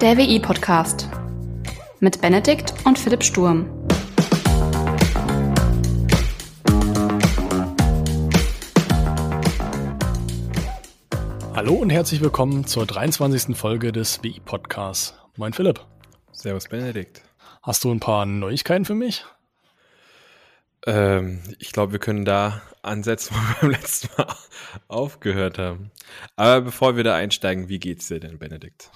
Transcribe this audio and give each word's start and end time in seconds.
Der 0.00 0.16
WI-Podcast 0.16 1.10
mit 1.98 2.22
Benedikt 2.22 2.72
und 2.86 2.98
Philipp 2.98 3.22
Sturm. 3.22 3.68
Hallo 11.54 11.74
und 11.74 11.90
herzlich 11.90 12.22
willkommen 12.22 12.64
zur 12.64 12.86
23. 12.86 13.54
Folge 13.54 13.92
des 13.92 14.22
WI-Podcasts. 14.22 15.14
Moin 15.36 15.52
Philipp. 15.52 15.84
Servus 16.32 16.68
Benedikt. 16.68 17.20
Hast 17.62 17.84
du 17.84 17.90
ein 17.90 18.00
paar 18.00 18.24
Neuigkeiten 18.24 18.86
für 18.86 18.94
mich? 18.94 19.26
Ähm, 20.86 21.42
ich 21.58 21.72
glaube, 21.72 21.92
wir 21.92 21.98
können 21.98 22.24
da 22.24 22.62
ansetzen, 22.80 23.34
wo 23.36 23.40
wir 23.40 23.56
beim 23.60 23.70
letzten 23.72 24.08
Mal 24.16 24.34
aufgehört 24.88 25.58
haben. 25.58 25.90
Aber 26.36 26.62
bevor 26.62 26.96
wir 26.96 27.04
da 27.04 27.16
einsteigen, 27.16 27.68
wie 27.68 27.78
geht's 27.78 28.08
dir 28.08 28.18
denn, 28.18 28.38
Benedikt? 28.38 28.90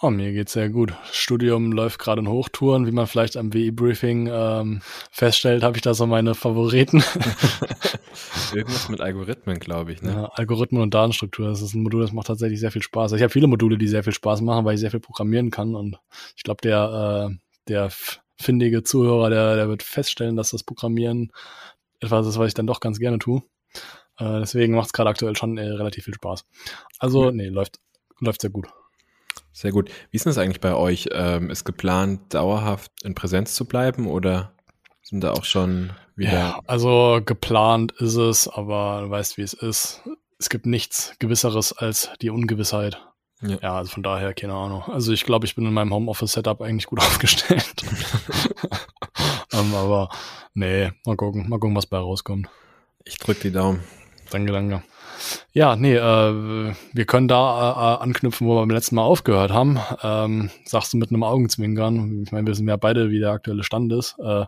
Oh, 0.00 0.10
mir 0.10 0.32
geht's 0.32 0.52
sehr 0.52 0.70
gut. 0.70 0.92
Studium 1.12 1.70
läuft 1.70 1.98
gerade 1.98 2.20
in 2.20 2.28
Hochtouren. 2.28 2.86
Wie 2.86 2.92
man 2.92 3.06
vielleicht 3.06 3.36
am 3.36 3.54
WI-Briefing 3.54 4.28
ähm, 4.30 4.82
feststellt, 5.10 5.62
habe 5.62 5.76
ich 5.76 5.82
da 5.82 5.94
so 5.94 6.06
meine 6.06 6.34
Favoriten. 6.34 7.02
Irgendwas 8.52 8.88
mit 8.88 9.00
Algorithmen, 9.00 9.58
glaube 9.60 9.92
ich. 9.92 10.02
Ne? 10.02 10.12
Ja, 10.12 10.24
Algorithmen 10.34 10.82
und 10.82 10.94
Datenstruktur. 10.94 11.48
Das 11.48 11.62
ist 11.62 11.74
ein 11.74 11.82
Modul, 11.82 12.02
das 12.02 12.12
macht 12.12 12.26
tatsächlich 12.26 12.58
sehr 12.58 12.72
viel 12.72 12.82
Spaß. 12.82 13.12
Ich 13.12 13.22
habe 13.22 13.30
viele 13.30 13.46
Module, 13.46 13.78
die 13.78 13.86
sehr 13.86 14.02
viel 14.02 14.12
Spaß 14.12 14.40
machen, 14.40 14.64
weil 14.64 14.74
ich 14.74 14.80
sehr 14.80 14.90
viel 14.90 15.00
programmieren 15.00 15.50
kann. 15.50 15.76
Und 15.76 15.96
ich 16.36 16.42
glaube, 16.42 16.60
der, 16.62 17.30
äh, 17.30 17.36
der 17.68 17.90
findige 18.36 18.82
Zuhörer, 18.82 19.30
der, 19.30 19.54
der 19.54 19.68
wird 19.68 19.84
feststellen, 19.84 20.36
dass 20.36 20.50
das 20.50 20.64
Programmieren 20.64 21.30
etwas 22.00 22.26
ist, 22.26 22.38
was 22.38 22.48
ich 22.48 22.54
dann 22.54 22.66
doch 22.66 22.80
ganz 22.80 22.98
gerne 22.98 23.20
tue. 23.20 23.42
Äh, 24.18 24.40
deswegen 24.40 24.74
macht 24.74 24.86
es 24.86 24.92
gerade 24.92 25.10
aktuell 25.10 25.36
schon 25.36 25.56
äh, 25.56 25.66
relativ 25.66 26.04
viel 26.04 26.14
Spaß. 26.14 26.44
Also, 26.98 27.30
nee, 27.30 27.48
läuft, 27.48 27.78
läuft 28.20 28.40
sehr 28.40 28.50
gut. 28.50 28.66
Sehr 29.54 29.70
gut. 29.70 29.88
Wie 30.10 30.16
ist 30.16 30.26
denn 30.26 30.30
das 30.30 30.38
eigentlich 30.38 30.60
bei 30.60 30.74
euch? 30.74 31.08
Ähm, 31.12 31.48
ist 31.48 31.64
geplant, 31.64 32.34
dauerhaft 32.34 32.90
in 33.04 33.14
Präsenz 33.14 33.54
zu 33.54 33.64
bleiben 33.64 34.08
oder 34.08 34.52
sind 35.02 35.22
da 35.22 35.30
auch 35.30 35.44
schon 35.44 35.92
wieder? 36.16 36.32
Ja, 36.32 36.60
also 36.66 37.20
geplant 37.24 37.92
ist 37.92 38.16
es, 38.16 38.48
aber 38.48 39.02
du 39.04 39.10
weißt, 39.10 39.38
wie 39.38 39.42
es 39.42 39.52
ist. 39.52 40.02
Es 40.40 40.48
gibt 40.48 40.66
nichts 40.66 41.14
Gewisseres 41.20 41.72
als 41.72 42.10
die 42.20 42.30
Ungewissheit. 42.30 43.00
Ja. 43.42 43.58
ja, 43.62 43.76
also 43.76 43.92
von 43.92 44.02
daher, 44.02 44.34
keine 44.34 44.54
Ahnung. 44.54 44.82
Also 44.88 45.12
ich 45.12 45.24
glaube, 45.24 45.46
ich 45.46 45.54
bin 45.54 45.66
in 45.66 45.72
meinem 45.72 45.94
Homeoffice-Setup 45.94 46.60
eigentlich 46.60 46.86
gut 46.86 46.98
aufgestellt. 46.98 47.84
um, 49.52 49.58
ähm, 49.60 49.74
aber 49.74 50.08
nee, 50.54 50.90
mal 51.06 51.16
gucken, 51.16 51.48
mal 51.48 51.60
gucken, 51.60 51.76
was 51.76 51.86
bei 51.86 51.98
rauskommt. 51.98 52.48
Ich 53.04 53.18
drücke 53.18 53.42
die 53.42 53.52
Daumen. 53.52 53.84
Danke, 54.30 54.50
danke. 54.50 54.82
Ja, 55.52 55.76
nee, 55.76 55.94
äh, 55.94 56.74
wir 56.92 57.04
können 57.06 57.28
da 57.28 57.98
äh, 57.98 58.02
anknüpfen, 58.02 58.46
wo 58.46 58.54
wir 58.54 58.60
beim 58.60 58.70
letzten 58.70 58.96
Mal 58.96 59.02
aufgehört 59.02 59.52
haben. 59.52 59.78
Ähm, 60.02 60.50
sagst 60.64 60.92
du 60.92 60.96
mit 60.96 61.10
einem 61.10 61.22
Augenzwinkern. 61.22 62.22
Ich 62.24 62.32
meine, 62.32 62.46
wir 62.46 62.52
wissen 62.52 62.68
ja 62.68 62.76
beide, 62.76 63.10
wie 63.10 63.20
der 63.20 63.30
aktuelle 63.30 63.64
Stand 63.64 63.92
ist. 63.92 64.16
Äh, 64.18 64.46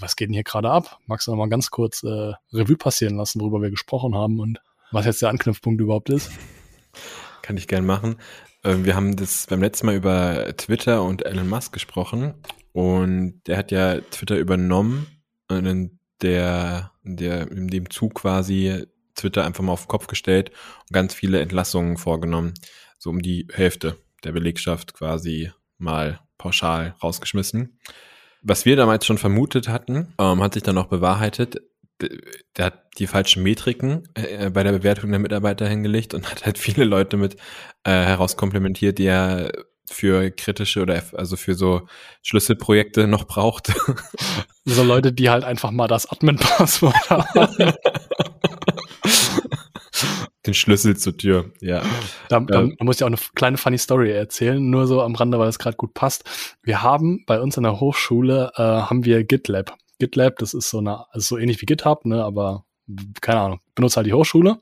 was 0.00 0.16
geht 0.16 0.28
denn 0.28 0.34
hier 0.34 0.44
gerade 0.44 0.70
ab? 0.70 0.98
Magst 1.06 1.26
du 1.26 1.30
noch 1.30 1.38
mal 1.38 1.48
ganz 1.48 1.70
kurz 1.70 2.02
äh, 2.02 2.32
Revue 2.52 2.76
passieren 2.76 3.16
lassen, 3.16 3.40
worüber 3.40 3.62
wir 3.62 3.70
gesprochen 3.70 4.14
haben 4.14 4.38
und 4.40 4.60
was 4.92 5.06
jetzt 5.06 5.22
der 5.22 5.30
Anknüpfpunkt 5.30 5.80
überhaupt 5.80 6.10
ist? 6.10 6.30
Kann 7.42 7.56
ich 7.56 7.66
gern 7.66 7.86
machen. 7.86 8.16
Ähm, 8.62 8.84
wir 8.84 8.94
haben 8.94 9.16
das 9.16 9.46
beim 9.48 9.60
letzten 9.60 9.86
Mal 9.86 9.96
über 9.96 10.54
Twitter 10.56 11.02
und 11.02 11.24
Elon 11.24 11.48
Musk 11.48 11.72
gesprochen 11.72 12.34
und 12.72 13.40
der 13.46 13.56
hat 13.56 13.70
ja 13.70 14.00
Twitter 14.00 14.36
übernommen 14.36 15.06
und 15.48 15.66
in 15.66 15.98
der, 16.20 16.92
der 17.02 17.50
in 17.50 17.68
dem 17.68 17.90
Zug 17.90 18.14
quasi 18.14 18.86
Twitter 19.14 19.44
einfach 19.44 19.62
mal 19.62 19.72
auf 19.72 19.84
den 19.84 19.88
Kopf 19.88 20.06
gestellt 20.06 20.50
und 20.50 20.92
ganz 20.92 21.14
viele 21.14 21.40
Entlassungen 21.40 21.96
vorgenommen. 21.96 22.54
So 22.98 23.10
um 23.10 23.22
die 23.22 23.46
Hälfte 23.52 23.96
der 24.24 24.32
Belegschaft 24.32 24.94
quasi 24.94 25.50
mal 25.78 26.20
pauschal 26.38 26.94
rausgeschmissen. 27.02 27.78
Was 28.42 28.64
wir 28.64 28.76
damals 28.76 29.06
schon 29.06 29.18
vermutet 29.18 29.68
hatten, 29.68 30.12
ähm, 30.18 30.42
hat 30.42 30.54
sich 30.54 30.62
dann 30.62 30.78
auch 30.78 30.86
bewahrheitet. 30.86 31.62
Der 32.56 32.66
hat 32.66 32.98
die 32.98 33.06
falschen 33.06 33.42
Metriken 33.42 34.08
äh, 34.14 34.50
bei 34.50 34.62
der 34.62 34.72
Bewertung 34.72 35.10
der 35.10 35.20
Mitarbeiter 35.20 35.68
hingelegt 35.68 36.12
und 36.12 36.28
hat 36.30 36.44
halt 36.44 36.58
viele 36.58 36.84
Leute 36.84 37.16
mit 37.16 37.36
äh, 37.84 37.90
herauskomplementiert, 37.90 38.98
die 38.98 39.06
er 39.06 39.50
für 39.90 40.30
kritische 40.30 40.82
oder 40.82 41.02
also 41.12 41.36
für 41.36 41.54
so 41.54 41.86
Schlüsselprojekte 42.22 43.06
noch 43.06 43.24
braucht. 43.24 43.72
So 44.66 44.82
Leute, 44.82 45.12
die 45.12 45.28
halt 45.28 45.44
einfach 45.44 45.70
mal 45.72 45.88
das 45.88 46.10
Admin-Passwort 46.10 47.10
haben. 47.10 47.26
Den 50.46 50.54
Schlüssel 50.54 50.96
zur 50.96 51.16
Tür, 51.16 51.52
ja. 51.60 51.82
Da, 52.28 52.40
da, 52.40 52.60
ähm. 52.60 52.76
da 52.78 52.84
muss 52.84 52.96
ich 52.96 53.02
auch 53.02 53.08
eine 53.08 53.16
kleine 53.34 53.56
funny 53.56 53.78
Story 53.78 54.12
erzählen, 54.12 54.68
nur 54.68 54.86
so 54.86 55.00
am 55.00 55.14
Rande, 55.14 55.38
weil 55.38 55.48
es 55.48 55.58
gerade 55.58 55.76
gut 55.76 55.94
passt. 55.94 56.24
Wir 56.62 56.82
haben 56.82 57.24
bei 57.26 57.40
uns 57.40 57.56
in 57.56 57.62
der 57.62 57.80
Hochschule 57.80 58.52
äh, 58.56 58.62
haben 58.62 59.04
wir 59.04 59.24
GitLab. 59.24 59.76
GitLab, 59.98 60.36
das 60.38 60.52
ist 60.52 60.68
so 60.68 60.78
eine, 60.78 61.10
also 61.12 61.36
so 61.36 61.38
ähnlich 61.38 61.62
wie 61.62 61.66
GitHub, 61.66 62.04
ne, 62.04 62.22
aber 62.22 62.64
keine 63.20 63.40
Ahnung, 63.40 63.60
benutzt 63.74 63.96
halt 63.96 64.06
die 64.06 64.12
Hochschule. 64.12 64.60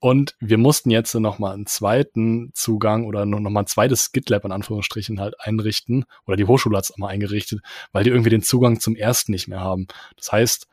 Und 0.00 0.36
wir 0.38 0.58
mussten 0.58 0.90
jetzt 0.90 1.14
noch 1.14 1.40
mal 1.40 1.54
einen 1.54 1.66
zweiten 1.66 2.52
Zugang 2.54 3.04
oder 3.04 3.26
noch 3.26 3.40
mal 3.40 3.60
ein 3.60 3.66
zweites 3.66 4.12
GitLab 4.12 4.44
in 4.44 4.52
Anführungsstrichen 4.52 5.20
halt 5.20 5.34
einrichten. 5.40 6.04
Oder 6.24 6.36
die 6.36 6.44
Hochschule 6.44 6.76
hat 6.76 6.84
es 6.84 6.92
auch 6.92 6.98
mal 6.98 7.08
eingerichtet, 7.08 7.60
weil 7.90 8.04
die 8.04 8.10
irgendwie 8.10 8.30
den 8.30 8.42
Zugang 8.42 8.78
zum 8.78 8.94
ersten 8.94 9.32
nicht 9.32 9.48
mehr 9.48 9.60
haben. 9.60 9.88
Das 10.16 10.30
heißt, 10.30 10.68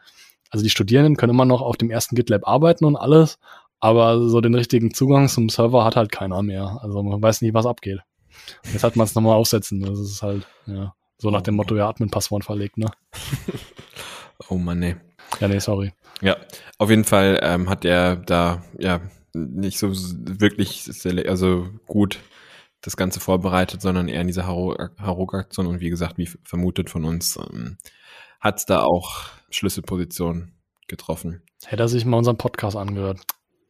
also 0.52 0.64
die 0.64 0.70
Studierenden 0.70 1.18
können 1.18 1.34
immer 1.34 1.46
noch 1.46 1.62
auf 1.62 1.76
dem 1.76 1.90
ersten 1.90 2.16
GitLab 2.16 2.48
arbeiten 2.48 2.86
und 2.86 2.96
alles, 2.96 3.40
aber 3.80 4.28
so 4.30 4.42
den 4.42 4.56
richtigen 4.56 4.94
Zugang 4.94 5.28
zum 5.28 5.50
Server 5.50 5.84
hat 5.84 5.96
halt 5.96 6.12
keiner 6.12 6.42
mehr. 6.42 6.80
Also 6.82 7.04
man 7.04 7.22
weiß 7.22 7.42
nicht, 7.42 7.54
was 7.54 7.66
abgeht. 7.66 8.00
Jetzt 8.72 8.84
hat 8.84 8.96
man 8.96 9.06
es 9.06 9.16
nochmal 9.16 9.36
aufsetzen. 9.36 9.82
Das 9.82 10.00
ist 10.00 10.22
halt, 10.22 10.48
ja, 10.66 10.94
so 11.18 11.30
nach 11.30 11.42
dem 11.42 11.56
Motto, 11.56 11.76
ja, 11.76 11.88
Admin-Passwort 11.90 12.44
verlegt, 12.44 12.78
ne? 12.78 12.88
oh 14.50 14.56
Mann, 14.56 14.80
nee. 14.80 14.96
Ja, 15.40 15.48
nee, 15.48 15.60
sorry. 15.60 15.94
Ja, 16.22 16.38
auf 16.78 16.90
jeden 16.90 17.04
Fall 17.04 17.40
ähm, 17.42 17.70
hat 17.70 17.86
er 17.86 18.16
da 18.16 18.64
ja 18.78 19.02
nicht 19.34 19.80
so 19.80 19.92
wirklich 19.92 20.90
also 21.28 21.68
gut 21.88 22.20
das 22.82 22.96
Ganze 22.96 23.20
vorbereitet, 23.20 23.82
sondern 23.82 24.08
eher 24.08 24.22
in 24.22 24.28
dieser 24.28 24.46
Haruk-Aktion 24.46 25.68
und 25.68 25.80
wie 25.80 25.90
gesagt, 25.90 26.18
wie 26.18 26.30
vermutet 26.44 26.90
von 26.90 27.04
uns, 27.04 27.38
ähm, 27.38 27.78
hat 28.40 28.60
es 28.60 28.66
da 28.66 28.84
auch 28.84 29.24
Schlüsselpositionen 29.50 30.54
getroffen. 30.88 31.42
Hätte 31.66 31.84
er 31.84 31.88
sich 31.88 32.06
mal 32.06 32.18
unseren 32.18 32.38
Podcast 32.38 32.78
angehört. 32.78 33.22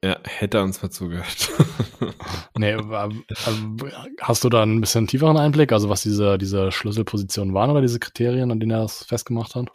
Ja, 0.06 0.18
hätte 0.24 0.60
er 0.60 0.64
uns 0.64 0.82
mal 0.84 0.92
zugehört. 0.92 1.52
nee, 2.56 2.78
hast 4.22 4.44
du 4.44 4.50
da 4.50 4.62
ein 4.62 4.80
bisschen 4.80 5.08
tieferen 5.08 5.36
Einblick, 5.36 5.72
also 5.72 5.90
was 5.90 6.04
diese, 6.04 6.38
diese 6.38 6.72
Schlüsselpositionen 6.72 7.56
waren 7.56 7.72
oder 7.72 7.82
diese 7.82 7.98
Kriterien, 7.98 8.52
an 8.52 8.60
denen 8.60 8.74
er 8.74 8.84
das 8.84 9.04
festgemacht 9.06 9.56
hat? 9.56 9.70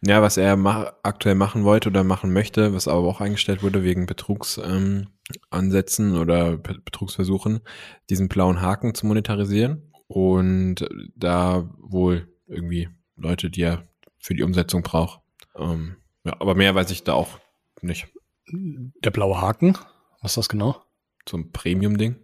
Ja, 0.00 0.22
was 0.22 0.36
er 0.36 0.56
mach, 0.56 0.92
aktuell 1.02 1.34
machen 1.34 1.64
wollte 1.64 1.88
oder 1.88 2.04
machen 2.04 2.32
möchte, 2.32 2.74
was 2.74 2.86
aber 2.86 3.08
auch 3.08 3.20
eingestellt 3.20 3.64
wurde 3.64 3.82
wegen 3.82 4.06
Betrugsansätzen 4.06 6.14
ähm, 6.14 6.20
oder 6.20 6.58
Betrugsversuchen, 6.58 7.62
diesen 8.08 8.28
blauen 8.28 8.60
Haken 8.60 8.94
zu 8.94 9.08
monetarisieren 9.08 9.92
und 10.06 10.88
da 11.16 11.68
wohl 11.80 12.28
irgendwie 12.46 12.88
Leute, 13.16 13.50
die 13.50 13.62
er 13.62 13.82
für 14.20 14.34
die 14.34 14.44
Umsetzung 14.44 14.84
braucht. 14.84 15.22
Ähm, 15.58 15.96
ja, 16.22 16.36
aber 16.38 16.54
mehr 16.54 16.76
weiß 16.76 16.92
ich 16.92 17.02
da 17.02 17.14
auch 17.14 17.40
nicht. 17.80 18.06
Der 18.48 19.10
blaue 19.10 19.40
Haken, 19.40 19.78
was 20.20 20.32
ist 20.32 20.36
das 20.36 20.48
genau? 20.48 20.82
So 21.28 21.36
ein 21.36 21.52
Premium-Ding, 21.52 22.16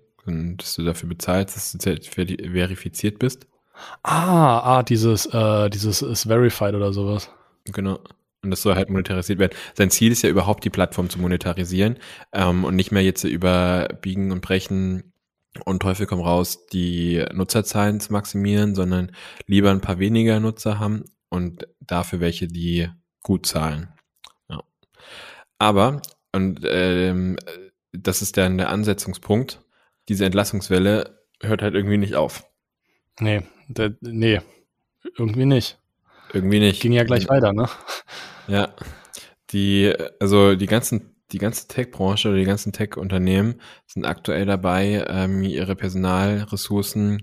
dass 0.57 0.75
du 0.75 0.85
dafür 0.85 1.09
bezahlst, 1.09 1.57
dass 1.57 1.73
du 1.73 1.79
verifiziert 1.79 3.19
bist. 3.19 3.47
Ah, 4.03 4.59
ah, 4.59 4.83
dieses, 4.83 5.27
äh, 5.27 5.71
dieses 5.71 6.03
ist 6.03 6.25
verified 6.25 6.75
oder 6.75 6.93
sowas. 6.93 7.31
Genau. 7.65 8.01
Und 8.43 8.51
das 8.51 8.63
soll 8.63 8.77
halt 8.77 8.89
monetarisiert 8.89 9.39
werden. 9.39 9.57
Sein 9.75 9.91
Ziel 9.91 10.13
ist 10.13 10.23
ja 10.23 10.31
überhaupt, 10.31 10.65
die 10.65 10.71
Plattform 10.71 11.11
zu 11.11 11.21
monetarisieren 11.21 11.99
ähm, 12.33 12.65
und 12.65 12.77
nicht 12.77 12.93
mehr 12.93 13.03
jetzt 13.03 13.25
über 13.25 13.89
Biegen 14.01 14.31
und 14.31 14.43
Brechen 14.43 15.13
und 15.65 15.81
Teufel 15.81 16.07
komm 16.07 16.21
raus, 16.21 16.67
die 16.67 17.25
Nutzerzahlen 17.33 18.01
zu 18.01 18.13
maximieren, 18.13 18.75
sondern 18.75 19.13
lieber 19.47 19.71
ein 19.71 19.81
paar 19.81 19.99
weniger 19.99 20.39
Nutzer 20.39 20.79
haben 20.79 21.05
und 21.31 21.67
dafür 21.81 22.21
welche, 22.21 22.47
die 22.47 22.89
gut 23.23 23.47
zahlen. 23.47 23.89
Aber, 25.59 26.03
und 26.33 26.61
ähm, 26.65 27.37
das 27.93 28.23
ist 28.23 28.37
dann 28.37 28.59
der 28.59 28.71
Ansetzungspunkt, 28.71 29.63
diese 30.09 30.25
Entlassungswelle 30.25 31.19
hört 31.43 31.63
halt 31.63 31.75
irgendwie 31.75 31.99
nicht 31.99 32.15
auf. 32.15 32.45
Nee, 33.21 33.43
der, 33.69 33.95
nee, 34.01 34.41
irgendwie 35.17 35.45
nicht. 35.45 35.79
Irgendwie 36.33 36.61
nicht. 36.61 36.81
Ging 36.81 36.93
ja 36.93 37.05
gleich 37.05 37.29
weiter, 37.29 37.53
ne? 37.53 37.69
Ja. 38.47 38.75
Die, 39.51 39.95
also 40.21 40.55
die 40.55 40.67
ganzen, 40.67 41.17
die 41.33 41.39
ganze 41.39 41.69
Tech-Branche 41.69 42.29
oder 42.29 42.39
die 42.39 42.45
ganzen 42.45 42.73
Tech-Unternehmen 42.73 43.61
sind 43.87 44.05
aktuell 44.05 44.47
dabei, 44.47 45.05
ähm, 45.09 45.43
ihre 45.43 45.75
Personalressourcen 45.75 47.23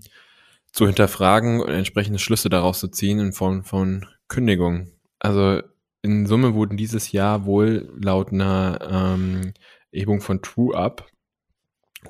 zu 0.71 0.85
hinterfragen 0.87 1.61
und 1.61 1.69
entsprechende 1.69 2.19
Schlüsse 2.19 2.49
daraus 2.49 2.79
zu 2.79 2.87
ziehen 2.87 3.19
in 3.19 3.33
Form 3.33 3.63
von 3.63 4.05
Kündigung. 4.27 4.91
Also 5.19 5.61
in 6.05 6.25
Summe 6.27 6.53
wurden 6.53 6.77
dieses 6.77 7.11
Jahr 7.11 7.45
wohl 7.45 7.91
laut 7.99 8.31
einer 8.31 8.79
ähm, 8.89 9.51
Erhebung 9.91 10.21
von 10.21 10.41
TrueUp 10.41 11.05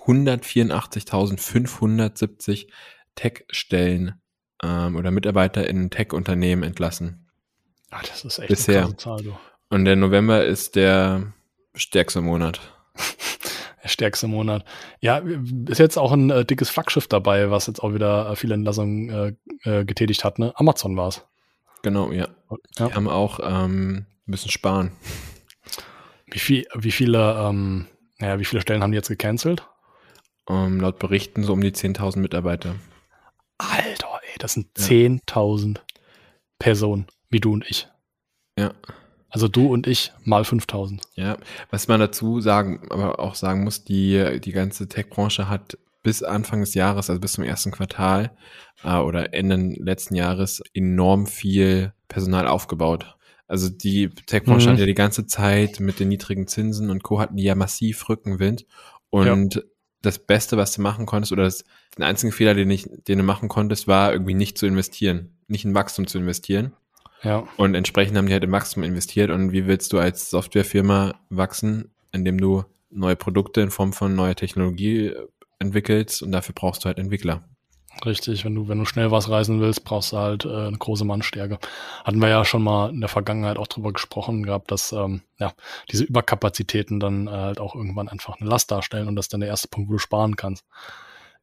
184.570 0.05 2.67
Tech-Stellen 3.15 4.21
ähm, 4.61 4.95
oder 4.97 5.09
Mitarbeiter 5.11 5.65
in 5.67 5.89
Tech-Unternehmen 5.89 6.61
entlassen. 6.63 7.29
Ah, 7.89 8.01
das 8.07 8.23
ist 8.25 8.37
echt 8.39 8.49
Bisher. 8.49 8.83
eine 8.83 8.97
Zahl, 8.97 9.23
du. 9.23 9.37
Und 9.69 9.85
der 9.85 9.95
November 9.95 10.43
ist 10.43 10.75
der 10.75 11.31
stärkste 11.73 12.19
Monat. 12.21 12.59
Der 13.83 13.89
stärkste 13.89 14.27
Monat. 14.27 14.65
Ja, 14.99 15.21
ist 15.67 15.77
jetzt 15.77 15.99
auch 15.99 16.11
ein 16.11 16.31
äh, 16.31 16.43
dickes 16.43 16.71
Flaggschiff 16.71 17.07
dabei, 17.07 17.51
was 17.51 17.67
jetzt 17.67 17.83
auch 17.83 17.93
wieder 17.93 18.31
äh, 18.31 18.35
viele 18.35 18.55
Entlassungen 18.55 19.37
äh, 19.63 19.69
äh, 19.69 19.85
getätigt 19.85 20.23
hat. 20.23 20.39
Ne? 20.39 20.53
Amazon 20.55 20.97
war 20.97 21.09
es. 21.09 21.23
Genau, 21.85 22.11
ja. 22.11 22.27
Ja. 22.79 22.87
Die 22.87 22.93
haben 22.95 23.07
auch 23.07 23.39
ähm, 23.43 24.07
müssen 24.25 24.49
sparen. 24.49 24.91
Wie, 26.25 26.39
viel, 26.39 26.65
wie 26.73 26.91
viele, 26.91 27.35
ähm, 27.39 27.85
naja, 28.17 28.39
wie 28.39 28.45
viele 28.45 28.59
Stellen 28.63 28.81
haben 28.81 28.91
die 28.91 28.95
jetzt 28.95 29.07
gecancelt? 29.07 29.69
Ähm, 30.49 30.79
laut 30.79 30.97
Berichten 30.97 31.43
so 31.43 31.53
um 31.53 31.61
die 31.61 31.71
10.000 31.71 32.17
Mitarbeiter. 32.17 32.75
Alter, 33.59 34.19
ey, 34.23 34.35
das 34.39 34.53
sind 34.53 34.67
Ja. 34.79 34.85
10.000 34.85 35.77
Personen, 36.57 37.05
wie 37.29 37.39
du 37.39 37.53
und 37.53 37.69
ich. 37.69 37.87
Ja. 38.57 38.73
Also 39.29 39.47
du 39.47 39.71
und 39.71 39.85
ich 39.85 40.11
mal 40.23 40.41
5.000. 40.41 41.01
Ja, 41.13 41.37
was 41.69 41.87
man 41.87 41.99
dazu 41.99 42.41
sagen, 42.41 42.87
aber 42.89 43.19
auch 43.19 43.35
sagen 43.35 43.63
muss, 43.63 43.83
die, 43.83 44.39
die 44.39 44.53
ganze 44.53 44.89
Tech-Branche 44.89 45.49
hat 45.49 45.77
bis 46.05 46.23
Anfang 46.23 46.61
des 46.61 46.75
Jahres, 46.75 47.09
also 47.09 47.19
bis 47.19 47.33
zum 47.33 47.43
ersten 47.43 47.71
Quartal 47.71 48.31
äh, 48.83 48.95
oder 48.97 49.33
Ende 49.33 49.75
letzten 49.81 50.15
Jahres 50.15 50.61
enorm 50.73 51.25
viel 51.25 51.93
Personal 52.07 52.47
aufgebaut. 52.47 53.17
Also 53.47 53.69
die 53.69 54.09
Tech-Branche 54.09 54.67
Mhm. 54.67 54.71
hat 54.73 54.79
ja 54.79 54.85
die 54.85 54.93
ganze 54.93 55.25
Zeit 55.25 55.79
mit 55.79 55.99
den 55.99 56.07
niedrigen 56.09 56.47
Zinsen 56.47 56.89
und 56.91 57.03
Co. 57.03 57.19
hatten 57.19 57.35
die 57.37 57.43
ja 57.43 57.55
massiv 57.55 58.07
Rückenwind. 58.07 58.65
Und 59.09 59.65
das 60.01 60.19
Beste, 60.19 60.55
was 60.57 60.73
du 60.73 60.81
machen 60.81 61.05
konntest, 61.07 61.31
oder 61.31 61.43
das, 61.43 61.63
den 61.97 62.03
einzigen 62.03 62.31
Fehler, 62.31 62.53
den, 62.53 62.69
ich, 62.69 62.87
den 63.07 63.17
du 63.17 63.23
machen 63.23 63.49
konntest, 63.49 63.87
war 63.87 64.13
irgendwie 64.13 64.35
nicht 64.35 64.57
zu 64.57 64.67
investieren, 64.67 65.35
nicht 65.47 65.65
in 65.65 65.73
Wachstum 65.73 66.05
zu 66.07 66.17
investieren. 66.19 66.73
Ja, 67.23 67.47
Und 67.57 67.73
entsprechend 67.73 68.15
haben 68.17 68.27
die 68.27 68.33
halt 68.33 68.43
im 68.43 68.51
Wachstum 68.51 68.83
investiert. 68.83 69.31
Und 69.31 69.51
wie 69.51 69.65
willst 69.65 69.91
du 69.93 69.97
als 69.97 70.29
Softwarefirma 70.29 71.15
wachsen, 71.29 71.89
indem 72.11 72.39
du 72.39 72.63
neue 72.91 73.15
Produkte 73.15 73.61
in 73.61 73.71
Form 73.71 73.93
von 73.93 74.15
neuer 74.15 74.35
Technologie 74.35 75.11
entwickelst 75.59 76.21
und 76.23 76.31
dafür 76.31 76.53
brauchst 76.55 76.83
du 76.83 76.87
halt 76.87 76.97
Entwickler. 76.99 77.43
richtig. 78.05 78.43
Wenn 78.45 78.55
du, 78.55 78.67
wenn 78.67 78.79
du 78.79 78.85
schnell 78.85 79.09
was 79.11 79.29
reißen 79.29 79.59
willst, 79.61 79.83
brauchst 79.85 80.11
du 80.11 80.17
halt 80.17 80.45
äh, 80.45 80.49
eine 80.67 80.77
große 80.77 81.05
Mannstärke. 81.05 81.59
Hatten 82.03 82.19
wir 82.19 82.27
ja 82.29 82.43
schon 82.43 82.61
mal 82.63 82.89
in 82.89 82.99
der 82.99 83.09
Vergangenheit 83.09 83.57
auch 83.57 83.67
drüber 83.67 83.93
gesprochen 83.93 84.43
gehabt, 84.43 84.71
dass 84.71 84.91
ähm, 84.91 85.21
ja, 85.39 85.53
diese 85.91 86.03
Überkapazitäten 86.03 86.99
dann 86.99 87.27
äh, 87.27 87.31
halt 87.31 87.59
auch 87.59 87.73
irgendwann 87.75 88.09
einfach 88.09 88.37
eine 88.39 88.49
Last 88.49 88.71
darstellen 88.71 89.07
und 89.07 89.15
das 89.15 89.25
ist 89.25 89.33
dann 89.33 89.39
der 89.39 89.49
erste 89.49 89.67
Punkt, 89.69 89.89
wo 89.89 89.93
du 89.93 89.99
sparen 89.99 90.35
kannst. 90.35 90.65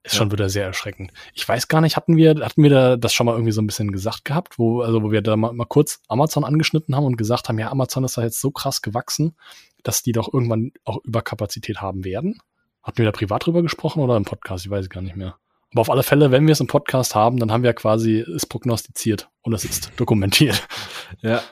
Ist 0.05 0.15
Ja. 0.15 0.19
schon 0.19 0.33
wieder 0.33 0.49
sehr 0.51 0.67
erschreckend. 0.67 1.13
Ich 1.33 1.49
weiß 1.49 1.69
gar 1.69 1.81
nicht, 1.81 1.97
hatten 1.97 2.17
wir, 2.17 2.35
hatten 2.45 2.63
wir 2.63 2.71
da 2.71 2.97
das 2.97 3.15
schon 3.15 3.25
mal 3.25 3.33
irgendwie 3.35 3.53
so 3.53 3.63
ein 3.63 3.67
bisschen 3.69 3.93
gesagt 3.93 4.25
gehabt, 4.25 4.59
wo, 4.59 4.83
also 4.83 5.03
wo 5.03 5.13
wir 5.13 5.23
da 5.23 5.37
mal, 5.37 5.53
mal 5.53 5.65
kurz 5.65 6.01
Amazon 6.09 6.45
angeschnitten 6.45 6.95
haben 6.97 7.05
und 7.05 7.17
gesagt 7.17 7.49
haben, 7.49 7.59
ja, 7.59 7.71
Amazon 7.71 8.03
ist 8.05 8.19
da 8.19 8.23
jetzt 8.23 8.41
so 8.41 8.51
krass 8.51 8.83
gewachsen, 8.83 9.37
dass 9.85 10.03
die 10.03 10.13
doch 10.13 10.33
irgendwann 10.35 10.73
auch 10.85 10.99
Überkapazität 11.05 11.81
haben 11.81 12.05
werden? 12.05 12.41
Hatten 12.83 12.99
wir 12.99 13.05
da 13.05 13.13
privat 13.13 13.47
drüber 13.47 13.63
gesprochen 13.63 14.01
oder 14.03 14.17
im 14.17 14.25
Podcast? 14.25 14.65
Ich 14.65 14.71
weiß 14.71 14.85
es 14.85 14.91
gar 14.91 15.03
nicht 15.03 15.17
mehr. 15.17 15.37
Aber 15.73 15.81
auf 15.81 15.91
alle 15.91 16.03
Fälle, 16.03 16.31
wenn 16.31 16.47
wir 16.47 16.53
es 16.53 16.61
im 16.61 16.67
Podcast 16.67 17.15
haben, 17.15 17.39
dann 17.39 17.51
haben 17.51 17.63
wir 17.63 17.73
quasi 17.73 18.19
es 18.19 18.45
prognostiziert 18.45 19.31
und 19.43 19.55
es 19.55 19.65
ist 19.65 19.93
dokumentiert. 19.97 20.67
Ja, 21.21 21.43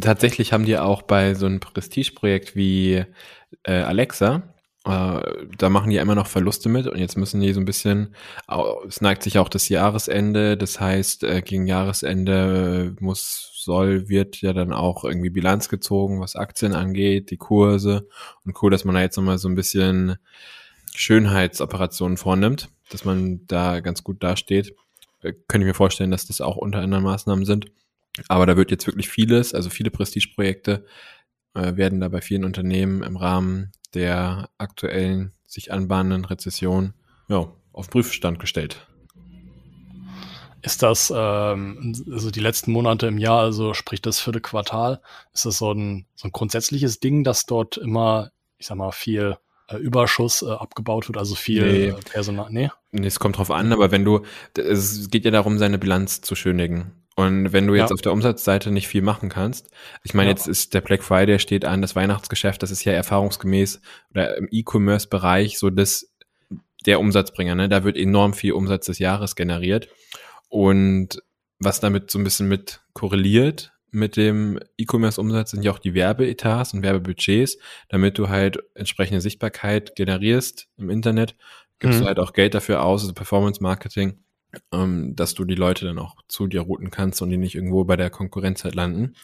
tatsächlich 0.00 0.54
haben 0.54 0.64
die 0.64 0.78
auch 0.78 1.02
bei 1.02 1.34
so 1.34 1.44
einem 1.44 1.60
Prestigeprojekt 1.60 2.56
wie 2.56 3.04
äh, 3.64 3.72
Alexa, 3.72 4.54
da 4.88 5.68
machen 5.68 5.90
die 5.90 5.96
ja 5.96 6.02
immer 6.02 6.14
noch 6.14 6.26
Verluste 6.26 6.68
mit 6.68 6.86
und 6.86 6.98
jetzt 6.98 7.16
müssen 7.16 7.40
die 7.40 7.52
so 7.52 7.60
ein 7.60 7.64
bisschen, 7.64 8.14
es 8.86 9.00
neigt 9.00 9.22
sich 9.22 9.38
auch 9.38 9.48
das 9.48 9.68
Jahresende, 9.68 10.56
das 10.56 10.80
heißt, 10.80 11.24
äh, 11.24 11.42
gegen 11.42 11.66
Jahresende 11.66 12.96
muss, 13.00 13.52
soll, 13.54 14.08
wird 14.08 14.40
ja 14.40 14.52
dann 14.52 14.72
auch 14.72 15.04
irgendwie 15.04 15.30
Bilanz 15.30 15.68
gezogen, 15.68 16.20
was 16.20 16.36
Aktien 16.36 16.74
angeht, 16.74 17.30
die 17.30 17.36
Kurse 17.36 18.08
und 18.44 18.56
cool, 18.62 18.70
dass 18.70 18.84
man 18.84 18.94
da 18.94 19.02
jetzt 19.02 19.16
nochmal 19.16 19.38
so 19.38 19.48
ein 19.48 19.54
bisschen 19.54 20.16
Schönheitsoperationen 20.94 22.16
vornimmt, 22.16 22.70
dass 22.90 23.04
man 23.04 23.46
da 23.46 23.80
ganz 23.80 24.02
gut 24.02 24.22
dasteht. 24.22 24.74
Äh, 25.22 25.34
Könnte 25.48 25.66
ich 25.66 25.70
mir 25.70 25.74
vorstellen, 25.74 26.10
dass 26.10 26.26
das 26.26 26.40
auch 26.40 26.56
unter 26.56 26.80
anderem 26.80 27.04
Maßnahmen 27.04 27.44
sind. 27.44 27.66
Aber 28.26 28.46
da 28.46 28.56
wird 28.56 28.70
jetzt 28.70 28.86
wirklich 28.86 29.08
vieles, 29.08 29.54
also 29.54 29.70
viele 29.70 29.90
Prestigeprojekte 29.90 30.72
äh, 30.72 30.88
werden 31.76 32.00
da 32.00 32.08
bei 32.08 32.20
vielen 32.20 32.44
Unternehmen 32.44 33.02
im 33.02 33.16
Rahmen 33.16 33.72
der 33.94 34.50
aktuellen 34.58 35.32
sich 35.46 35.72
anbahnenden 35.72 36.24
Rezession 36.24 36.92
ja, 37.28 37.48
auf 37.72 37.90
Prüfstand 37.90 38.38
gestellt. 38.38 38.86
Ist 40.60 40.82
das, 40.82 41.12
ähm, 41.14 41.94
also 42.10 42.30
die 42.30 42.40
letzten 42.40 42.72
Monate 42.72 43.06
im 43.06 43.18
Jahr, 43.18 43.40
also 43.40 43.74
sprich 43.74 44.02
das 44.02 44.18
vierte 44.20 44.40
Quartal, 44.40 45.00
ist 45.32 45.46
das 45.46 45.58
so 45.58 45.72
ein, 45.72 46.06
so 46.16 46.28
ein 46.28 46.32
grundsätzliches 46.32 47.00
Ding, 47.00 47.22
dass 47.24 47.46
dort 47.46 47.76
immer, 47.76 48.30
ich 48.58 48.66
sag 48.66 48.76
mal, 48.76 48.90
viel 48.90 49.36
äh, 49.68 49.76
Überschuss 49.76 50.42
äh, 50.42 50.50
abgebaut 50.50 51.08
wird, 51.08 51.16
also 51.16 51.34
viel 51.36 51.62
Nee. 51.62 51.86
äh, 51.88 51.92
Personal. 52.12 52.48
Nee? 52.50 52.70
Nee, 52.90 53.06
Es 53.06 53.20
kommt 53.20 53.38
drauf 53.38 53.50
an, 53.50 53.72
aber 53.72 53.92
wenn 53.92 54.04
du, 54.04 54.22
es 54.56 55.10
geht 55.10 55.24
ja 55.24 55.30
darum, 55.30 55.58
seine 55.58 55.78
Bilanz 55.78 56.20
zu 56.22 56.34
schönigen. 56.34 56.92
Und 57.18 57.52
wenn 57.52 57.66
du 57.66 57.74
jetzt 57.74 57.90
Ja. 57.90 57.94
auf 57.94 58.00
der 58.00 58.12
Umsatzseite 58.12 58.70
nicht 58.70 58.86
viel 58.86 59.02
machen 59.02 59.28
kannst, 59.28 59.70
ich 60.04 60.14
meine, 60.14 60.30
Ja. 60.30 60.36
jetzt 60.36 60.46
ist 60.46 60.72
der 60.72 60.80
Black 60.82 61.02
Friday 61.02 61.40
steht 61.40 61.64
an, 61.64 61.82
das 61.82 61.96
Weihnachtsgeschäft, 61.96 62.62
das 62.62 62.70
ist 62.70 62.84
ja 62.84 62.92
erfahrungsgemäß 62.92 63.80
oder 64.10 64.36
im 64.36 64.46
E-Commerce-Bereich 64.50 65.58
so 65.58 65.68
das, 65.70 66.12
der 66.86 67.00
Umsatzbringer, 67.00 67.56
ne? 67.56 67.68
Da 67.68 67.82
wird 67.82 67.96
enorm 67.96 68.34
viel 68.34 68.52
Umsatz 68.52 68.86
des 68.86 69.00
Jahres 69.00 69.34
generiert. 69.34 69.88
Und 70.48 71.20
was 71.58 71.80
damit 71.80 72.10
so 72.10 72.18
ein 72.20 72.24
bisschen 72.24 72.46
mit 72.48 72.80
korreliert 72.92 73.72
mit 73.90 74.16
dem 74.16 74.60
E-Commerce-Umsatz 74.76 75.50
sind 75.52 75.64
ja 75.64 75.72
auch 75.72 75.78
die 75.78 75.94
Werbeetats 75.94 76.72
und 76.74 76.82
Werbebudgets, 76.82 77.58
damit 77.88 78.18
du 78.18 78.28
halt 78.28 78.58
entsprechende 78.74 79.20
Sichtbarkeit 79.22 79.96
generierst 79.96 80.68
im 80.76 80.90
Internet, 80.90 81.34
gibst 81.80 81.98
Mhm. 81.98 82.02
du 82.02 82.06
halt 82.08 82.18
auch 82.20 82.32
Geld 82.34 82.54
dafür 82.54 82.82
aus, 82.82 83.00
also 83.02 83.14
Performance-Marketing, 83.14 84.18
ähm, 84.72 85.14
dass 85.16 85.34
du 85.34 85.44
die 85.44 85.54
Leute 85.54 85.84
dann 85.84 85.98
auch 85.98 86.16
zu 86.28 86.46
dir 86.46 86.62
routen 86.62 86.90
kannst 86.90 87.22
und 87.22 87.30
die 87.30 87.36
nicht 87.36 87.54
irgendwo 87.54 87.84
bei 87.84 87.96
der 87.96 88.10
Konkurrenz 88.10 88.64
halt 88.64 88.74
landen. 88.74 89.14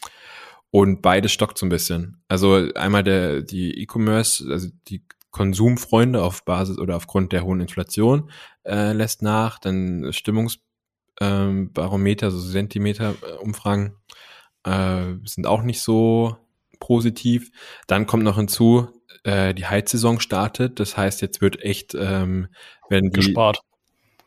Und 0.71 1.03
beides 1.03 1.33
stockt 1.33 1.57
so 1.57 1.67
ein 1.67 1.71
bisschen. 1.71 2.23
Also 2.29 2.69
einmal 2.75 3.05
der, 3.05 3.43
die 3.43 3.81
E-Commerce, 3.81 4.45
also 4.51 4.69
die 4.89 5.05
Konsumfreunde 5.31 6.23
auf 6.23 6.45
Basis 6.45 6.79
oder 6.79 6.97
aufgrund 6.97 7.33
der 7.33 7.45
hohen 7.45 7.61
Inflation 7.61 8.31
äh, 8.65 8.93
lässt 8.93 9.23
nach, 9.23 9.59
dann 9.59 10.13
Stimmungsbarometer, 10.13 11.51
ähm, 11.51 11.73
Barometer, 11.73 12.27
also 12.27 12.39
Sentimeter-Umfragen 12.39 13.97
äh, 14.65 15.15
sind 15.25 15.47
auch 15.47 15.63
nicht 15.63 15.81
so 15.81 16.37
positiv. 16.81 17.51
Dann 17.87 18.07
kommt 18.07 18.25
noch 18.25 18.37
hinzu, 18.37 18.89
äh, 19.25 19.55
die 19.55 19.67
Heizsaison 19.67 20.21
startet. 20.21 20.81
Das 20.81 20.97
heißt, 20.97 21.23
jetzt 21.23 21.41
wird 21.41 21.61
echt 21.63 21.95
ähm, 21.95 22.49
werden 22.89 23.11
die, 23.11 23.21
Gespart. 23.21 23.61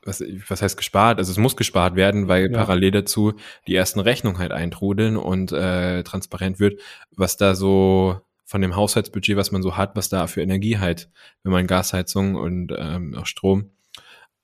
Was, 0.07 0.23
was 0.47 0.61
heißt 0.61 0.77
gespart? 0.77 1.19
Also 1.19 1.31
es 1.31 1.37
muss 1.37 1.55
gespart 1.55 1.95
werden, 1.95 2.27
weil 2.27 2.51
Ja. 2.51 2.57
parallel 2.57 2.91
dazu 2.91 3.33
die 3.67 3.75
ersten 3.75 3.99
Rechnungen 3.99 4.39
halt 4.39 4.51
eintrudeln 4.51 5.17
und 5.17 5.51
äh, 5.51 6.03
transparent 6.03 6.59
wird, 6.59 6.79
was 7.11 7.37
da 7.37 7.53
so 7.55 8.19
von 8.45 8.61
dem 8.61 8.75
Haushaltsbudget, 8.75 9.35
was 9.37 9.51
man 9.51 9.61
so 9.61 9.75
hat, 9.77 9.95
was 9.95 10.09
da 10.09 10.25
für 10.27 10.41
Energie 10.41 10.77
halt, 10.79 11.09
wenn 11.43 11.51
man 11.51 11.67
Gasheizung 11.67 12.35
und 12.35 12.73
ähm, 12.77 13.13
auch 13.15 13.25
Strom, 13.25 13.71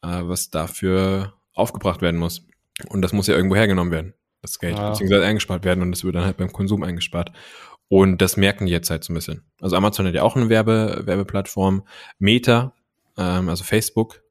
äh, 0.01 0.08
was 0.24 0.50
dafür 0.50 1.34
aufgebracht 1.53 2.01
werden 2.01 2.20
muss. 2.20 2.46
Und 2.89 3.01
das 3.01 3.13
muss 3.13 3.27
ja 3.27 3.36
irgendwo 3.36 3.55
hergenommen 3.55 3.91
werden, 3.93 4.13
das 4.41 4.60
Geld, 4.60 4.77
Ja. 4.77 4.89
beziehungsweise 4.89 5.24
eingespart 5.25 5.63
werden 5.63 5.82
und 5.82 5.91
das 5.91 6.03
wird 6.03 6.15
dann 6.15 6.25
halt 6.25 6.38
beim 6.38 6.51
Konsum 6.51 6.84
eingespart. 6.84 7.32
Und 7.88 8.22
das 8.22 8.38
merken 8.38 8.65
die 8.65 8.72
jetzt 8.72 8.89
halt 8.89 9.03
so 9.03 9.13
ein 9.13 9.15
bisschen. 9.15 9.43
Also 9.62 9.75
Amazon 9.75 10.08
hat 10.08 10.15
ja 10.15 10.24
auch 10.24 10.36
eine 10.36 10.50
Werbe, 10.50 11.03
Werbeplattform. 11.05 11.84
Meta, 12.17 12.74
ähm, 13.17 13.48
also 13.50 13.63
Facebook, 13.63 14.22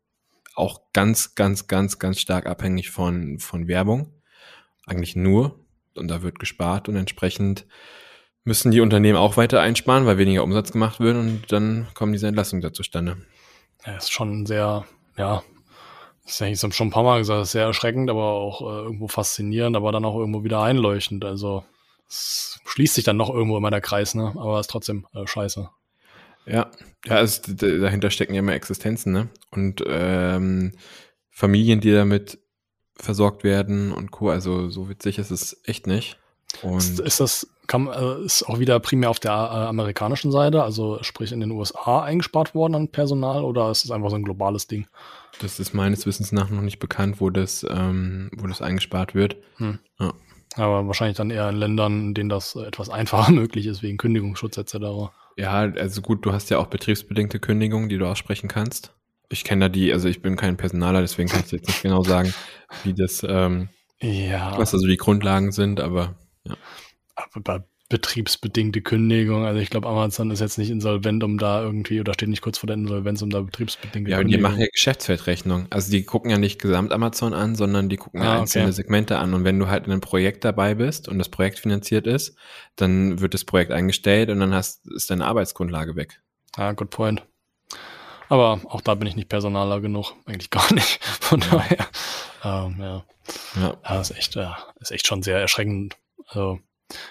auch 0.54 0.80
ganz, 0.92 1.34
ganz, 1.34 1.66
ganz, 1.66 1.98
ganz 1.98 2.20
stark 2.20 2.46
abhängig 2.46 2.90
von, 2.90 3.38
von 3.38 3.68
Werbung. 3.68 4.12
Eigentlich 4.86 5.16
nur. 5.16 5.60
Und 5.94 6.08
da 6.08 6.22
wird 6.22 6.38
gespart 6.38 6.88
und 6.88 6.96
entsprechend 6.96 7.66
müssen 8.44 8.70
die 8.70 8.80
Unternehmen 8.80 9.18
auch 9.18 9.36
weiter 9.36 9.60
einsparen, 9.60 10.06
weil 10.06 10.18
weniger 10.18 10.42
Umsatz 10.42 10.72
gemacht 10.72 11.00
wird 11.00 11.16
und 11.16 11.52
dann 11.52 11.86
kommen 11.94 12.12
diese 12.12 12.26
Entlassungen 12.26 12.62
da 12.62 12.72
zustande. 12.72 13.18
Ja, 13.86 13.96
ist 13.96 14.10
schon 14.10 14.46
sehr, 14.46 14.84
ja, 15.16 15.42
ist 16.24 16.40
ja, 16.40 16.46
ich 16.46 16.62
habe 16.62 16.72
schon 16.72 16.88
ein 16.88 16.92
paar 16.92 17.02
Mal 17.02 17.18
gesagt, 17.18 17.42
ist 17.42 17.52
sehr 17.52 17.66
erschreckend, 17.66 18.08
aber 18.10 18.24
auch 18.24 18.62
äh, 18.62 18.82
irgendwo 18.84 19.08
faszinierend, 19.08 19.76
aber 19.76 19.92
dann 19.92 20.04
auch 20.04 20.16
irgendwo 20.16 20.44
wieder 20.44 20.62
einleuchtend. 20.62 21.24
Also 21.24 21.64
es 22.08 22.60
schließt 22.64 22.94
sich 22.94 23.04
dann 23.04 23.16
noch 23.16 23.30
irgendwo 23.30 23.56
immer 23.56 23.70
der 23.70 23.80
Kreis, 23.80 24.14
ne? 24.14 24.32
Aber 24.36 24.60
ist 24.60 24.70
trotzdem 24.70 25.06
äh, 25.14 25.26
scheiße. 25.26 25.68
Ja, 26.46 26.70
ja, 27.06 27.20
es, 27.20 27.42
dahinter 27.42 28.10
stecken 28.10 28.34
ja 28.34 28.40
immer 28.40 28.54
Existenzen, 28.54 29.12
ne? 29.12 29.28
Und 29.50 29.82
ähm, 29.86 30.72
Familien, 31.30 31.80
die 31.80 31.92
damit 31.92 32.38
versorgt 32.94 33.42
werden 33.42 33.92
und 33.92 34.10
Co. 34.10 34.30
Also 34.30 34.68
so 34.68 34.88
witzig 34.88 35.18
ist 35.18 35.30
es 35.30 35.60
echt 35.64 35.86
nicht. 35.86 36.18
Ist, 36.54 36.64
Und 36.64 37.00
ist 37.00 37.20
das, 37.20 37.48
Kam, 37.66 37.88
äh, 37.88 38.24
ist 38.24 38.42
auch 38.44 38.58
wieder 38.58 38.78
primär 38.80 39.08
auf 39.08 39.20
der 39.20 39.32
äh, 39.32 39.34
amerikanischen 39.34 40.30
Seite, 40.30 40.62
also 40.62 40.98
sprich 41.02 41.32
in 41.32 41.40
den 41.40 41.50
USA 41.52 42.02
eingespart 42.02 42.54
worden 42.54 42.74
an 42.74 42.88
Personal 42.88 43.44
oder 43.44 43.70
ist 43.70 43.84
es 43.84 43.90
einfach 43.90 44.10
so 44.10 44.16
ein 44.16 44.24
globales 44.24 44.66
Ding? 44.66 44.86
Das 45.40 45.58
ist 45.58 45.72
meines 45.72 46.04
Wissens 46.04 46.32
nach 46.32 46.50
noch 46.50 46.60
nicht 46.60 46.80
bekannt, 46.80 47.20
wo 47.20 47.30
das, 47.30 47.64
ähm, 47.68 48.30
wo 48.36 48.46
das 48.46 48.60
eingespart 48.60 49.14
wird. 49.14 49.36
Hm. 49.56 49.78
Ja. 49.98 50.12
Aber 50.56 50.86
wahrscheinlich 50.86 51.16
dann 51.16 51.30
eher 51.30 51.48
in 51.48 51.56
Ländern, 51.56 52.08
in 52.08 52.14
denen 52.14 52.28
das 52.28 52.56
etwas 52.56 52.90
einfacher 52.90 53.32
möglich 53.32 53.66
ist, 53.66 53.82
wegen 53.82 53.96
Kündigungsschutz 53.96 54.58
etc. 54.58 54.74
Ja, 55.36 55.60
also 55.60 56.02
gut, 56.02 56.24
du 56.26 56.32
hast 56.32 56.50
ja 56.50 56.58
auch 56.58 56.66
betriebsbedingte 56.66 57.38
Kündigungen, 57.38 57.88
die 57.88 57.98
du 57.98 58.06
aussprechen 58.06 58.48
kannst. 58.48 58.94
Ich 59.28 59.44
kenne 59.44 59.66
da 59.66 59.68
die, 59.68 59.92
also 59.92 60.08
ich 60.08 60.20
bin 60.20 60.36
kein 60.36 60.56
Personaler, 60.56 61.00
deswegen 61.00 61.28
kann 61.28 61.42
ich 61.44 61.52
jetzt 61.52 61.66
nicht 61.66 61.82
genau 61.82 62.02
sagen, 62.02 62.34
wie 62.84 62.92
das, 62.92 63.24
ähm, 63.26 63.68
ja. 64.00 64.58
was 64.58 64.74
also 64.74 64.86
die 64.86 64.98
Grundlagen 64.98 65.52
sind, 65.52 65.80
aber 65.80 66.16
ja. 66.44 66.56
Aber 67.14 67.40
bei 67.42 67.64
betriebsbedingte 67.92 68.80
Kündigung. 68.80 69.44
Also 69.44 69.60
ich 69.60 69.68
glaube, 69.68 69.86
Amazon 69.86 70.30
ist 70.30 70.40
jetzt 70.40 70.56
nicht 70.56 70.70
insolvent, 70.70 71.22
um 71.22 71.36
da 71.36 71.62
irgendwie, 71.62 72.00
oder 72.00 72.14
steht 72.14 72.30
nicht 72.30 72.40
kurz 72.40 72.56
vor 72.56 72.66
der 72.66 72.76
Insolvenz, 72.76 73.20
um 73.20 73.28
da 73.28 73.42
betriebsbedingte 73.42 74.10
Ja, 74.10 74.18
und 74.18 74.28
die 74.28 74.38
machen 74.38 74.58
ja 74.58 74.66
Geschäftsfeldrechnung. 74.72 75.66
Also 75.68 75.90
die 75.90 76.02
gucken 76.02 76.30
ja 76.30 76.38
nicht 76.38 76.58
gesamt 76.58 76.90
Amazon 76.90 77.34
an, 77.34 77.54
sondern 77.54 77.90
die 77.90 77.98
gucken 77.98 78.22
ja 78.22 78.38
ah, 78.38 78.40
einzelne 78.40 78.64
okay. 78.64 78.72
Segmente 78.72 79.18
an. 79.18 79.34
Und 79.34 79.44
wenn 79.44 79.58
du 79.58 79.68
halt 79.68 79.84
in 79.84 79.92
einem 79.92 80.00
Projekt 80.00 80.42
dabei 80.42 80.74
bist 80.74 81.06
und 81.06 81.18
das 81.18 81.28
Projekt 81.28 81.58
finanziert 81.58 82.06
ist, 82.06 82.34
dann 82.76 83.20
wird 83.20 83.34
das 83.34 83.44
Projekt 83.44 83.72
eingestellt 83.72 84.30
und 84.30 84.40
dann 84.40 84.54
hast, 84.54 84.90
ist 84.90 85.10
deine 85.10 85.26
Arbeitsgrundlage 85.26 85.94
weg. 85.94 86.22
Ah, 86.56 86.72
good 86.72 86.88
point. 86.88 87.22
Aber 88.30 88.62
auch 88.64 88.80
da 88.80 88.94
bin 88.94 89.06
ich 89.06 89.16
nicht 89.16 89.28
personaler 89.28 89.82
genug. 89.82 90.14
Eigentlich 90.24 90.48
gar 90.48 90.72
nicht. 90.72 91.04
Von 91.20 91.40
daher, 91.40 91.86
ähm, 92.42 92.76
ja. 92.80 93.04
Ja. 93.60 93.76
ja. 93.84 94.00
ist 94.00 94.12
echt, 94.12 94.34
ja, 94.34 94.56
ist 94.80 94.92
echt 94.92 95.06
schon 95.06 95.22
sehr 95.22 95.38
erschreckend. 95.38 95.98
Also, 96.28 96.58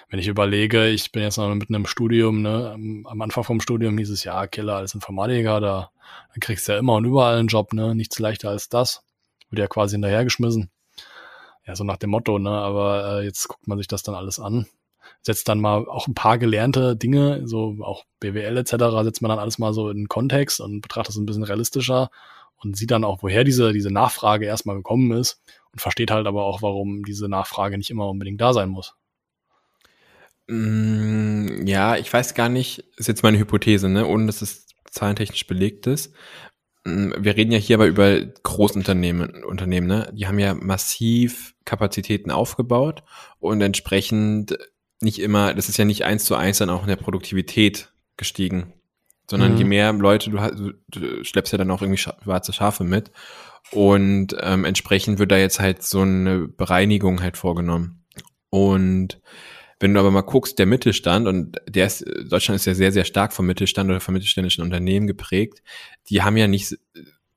wenn 0.08 0.18
ich 0.18 0.28
überlege, 0.28 0.88
ich 0.88 1.12
bin 1.12 1.22
jetzt 1.22 1.36
noch 1.36 1.54
mitten 1.54 1.74
im 1.74 1.86
Studium, 1.86 2.42
ne, 2.42 2.72
am 3.04 3.22
Anfang 3.22 3.44
vom 3.44 3.60
Studium 3.60 3.98
hieß 3.98 4.10
es 4.10 4.24
ja, 4.24 4.46
Killer 4.46 4.76
als 4.76 4.94
Informatiker, 4.94 5.60
da, 5.60 5.90
da 6.34 6.40
kriegst 6.40 6.68
du 6.68 6.72
ja 6.72 6.78
immer 6.78 6.94
und 6.94 7.04
überall 7.04 7.38
einen 7.38 7.48
Job, 7.48 7.72
ne, 7.72 7.94
nichts 7.94 8.18
leichter 8.18 8.50
als 8.50 8.68
das. 8.68 9.04
Wird 9.50 9.60
ja 9.60 9.66
quasi 9.66 9.94
hinterhergeschmissen. 9.94 10.70
Ja, 11.66 11.76
so 11.76 11.84
nach 11.84 11.96
dem 11.96 12.10
Motto, 12.10 12.38
ne, 12.38 12.50
aber 12.50 13.20
äh, 13.20 13.24
jetzt 13.24 13.48
guckt 13.48 13.68
man 13.68 13.78
sich 13.78 13.88
das 13.88 14.02
dann 14.02 14.14
alles 14.14 14.40
an. 14.40 14.66
Setzt 15.20 15.48
dann 15.48 15.60
mal 15.60 15.86
auch 15.88 16.08
ein 16.08 16.14
paar 16.14 16.38
gelernte 16.38 16.96
Dinge, 16.96 17.46
so 17.46 17.76
auch 17.80 18.04
BWL 18.20 18.56
etc., 18.56 18.74
setzt 19.02 19.22
man 19.22 19.28
dann 19.28 19.38
alles 19.38 19.58
mal 19.58 19.72
so 19.72 19.88
in 19.90 20.08
Kontext 20.08 20.60
und 20.60 20.80
betrachtet 20.80 21.10
es 21.10 21.16
ein 21.16 21.26
bisschen 21.26 21.44
realistischer 21.44 22.10
und 22.56 22.76
sieht 22.76 22.90
dann 22.90 23.04
auch, 23.04 23.22
woher 23.22 23.44
diese, 23.44 23.72
diese 23.72 23.90
Nachfrage 23.90 24.46
erstmal 24.46 24.76
gekommen 24.76 25.12
ist 25.12 25.40
und 25.72 25.80
versteht 25.80 26.10
halt 26.10 26.26
aber 26.26 26.44
auch, 26.44 26.62
warum 26.62 27.04
diese 27.04 27.28
Nachfrage 27.28 27.78
nicht 27.78 27.90
immer 27.90 28.08
unbedingt 28.08 28.40
da 28.40 28.52
sein 28.52 28.68
muss. 28.68 28.94
Mm, 30.52 31.66
ja, 31.66 31.96
ich 31.96 32.12
weiß 32.12 32.34
gar 32.34 32.50
nicht, 32.50 32.84
ist 32.98 33.08
jetzt 33.08 33.22
meine 33.22 33.38
Hypothese, 33.38 33.88
ne, 33.88 34.06
ohne 34.06 34.26
dass 34.26 34.42
es 34.42 34.66
zahlentechnisch 34.84 35.46
belegt 35.46 35.86
ist. 35.86 36.14
Mm, 36.84 37.12
wir 37.18 37.36
reden 37.36 37.52
ja 37.52 37.58
hier 37.58 37.76
aber 37.76 37.86
über 37.86 38.20
Großunternehmen, 38.20 39.44
Unternehmen, 39.44 39.86
ne? 39.86 40.12
Die 40.12 40.26
haben 40.26 40.38
ja 40.38 40.52
massiv 40.52 41.54
Kapazitäten 41.64 42.30
aufgebaut 42.30 43.02
und 43.40 43.62
entsprechend 43.62 44.58
nicht 45.00 45.20
immer, 45.20 45.54
das 45.54 45.70
ist 45.70 45.78
ja 45.78 45.86
nicht 45.86 46.04
eins 46.04 46.24
zu 46.26 46.34
eins 46.34 46.58
dann 46.58 46.68
auch 46.70 46.82
in 46.82 46.88
der 46.88 46.96
Produktivität 46.96 47.90
gestiegen, 48.18 48.74
sondern 49.30 49.52
mhm. 49.52 49.58
je 49.58 49.64
mehr 49.64 49.92
Leute 49.94 50.30
du, 50.30 50.72
du 50.88 51.24
schleppst 51.24 51.52
ja 51.52 51.58
dann 51.58 51.70
auch 51.70 51.80
irgendwie 51.80 51.98
schwarze 51.98 52.52
Schafe 52.52 52.84
mit 52.84 53.10
und 53.70 54.36
ähm, 54.40 54.66
entsprechend 54.66 55.18
wird 55.18 55.32
da 55.32 55.38
jetzt 55.38 55.60
halt 55.60 55.82
so 55.82 56.02
eine 56.02 56.46
Bereinigung 56.46 57.22
halt 57.22 57.38
vorgenommen 57.38 58.04
und 58.50 59.18
wenn 59.82 59.94
du 59.94 60.00
aber 60.00 60.10
mal 60.10 60.22
guckst, 60.22 60.58
der 60.58 60.66
Mittelstand, 60.66 61.26
und 61.26 61.60
der 61.68 61.86
ist, 61.86 62.04
Deutschland 62.28 62.56
ist 62.56 62.66
ja 62.66 62.74
sehr, 62.74 62.92
sehr 62.92 63.04
stark 63.04 63.32
vom 63.32 63.46
Mittelstand 63.46 63.90
oder 63.90 64.00
vom 64.00 64.14
mittelständischen 64.14 64.62
Unternehmen 64.62 65.06
geprägt, 65.06 65.62
die 66.08 66.22
haben 66.22 66.36
ja 66.36 66.46
nicht, 66.46 66.78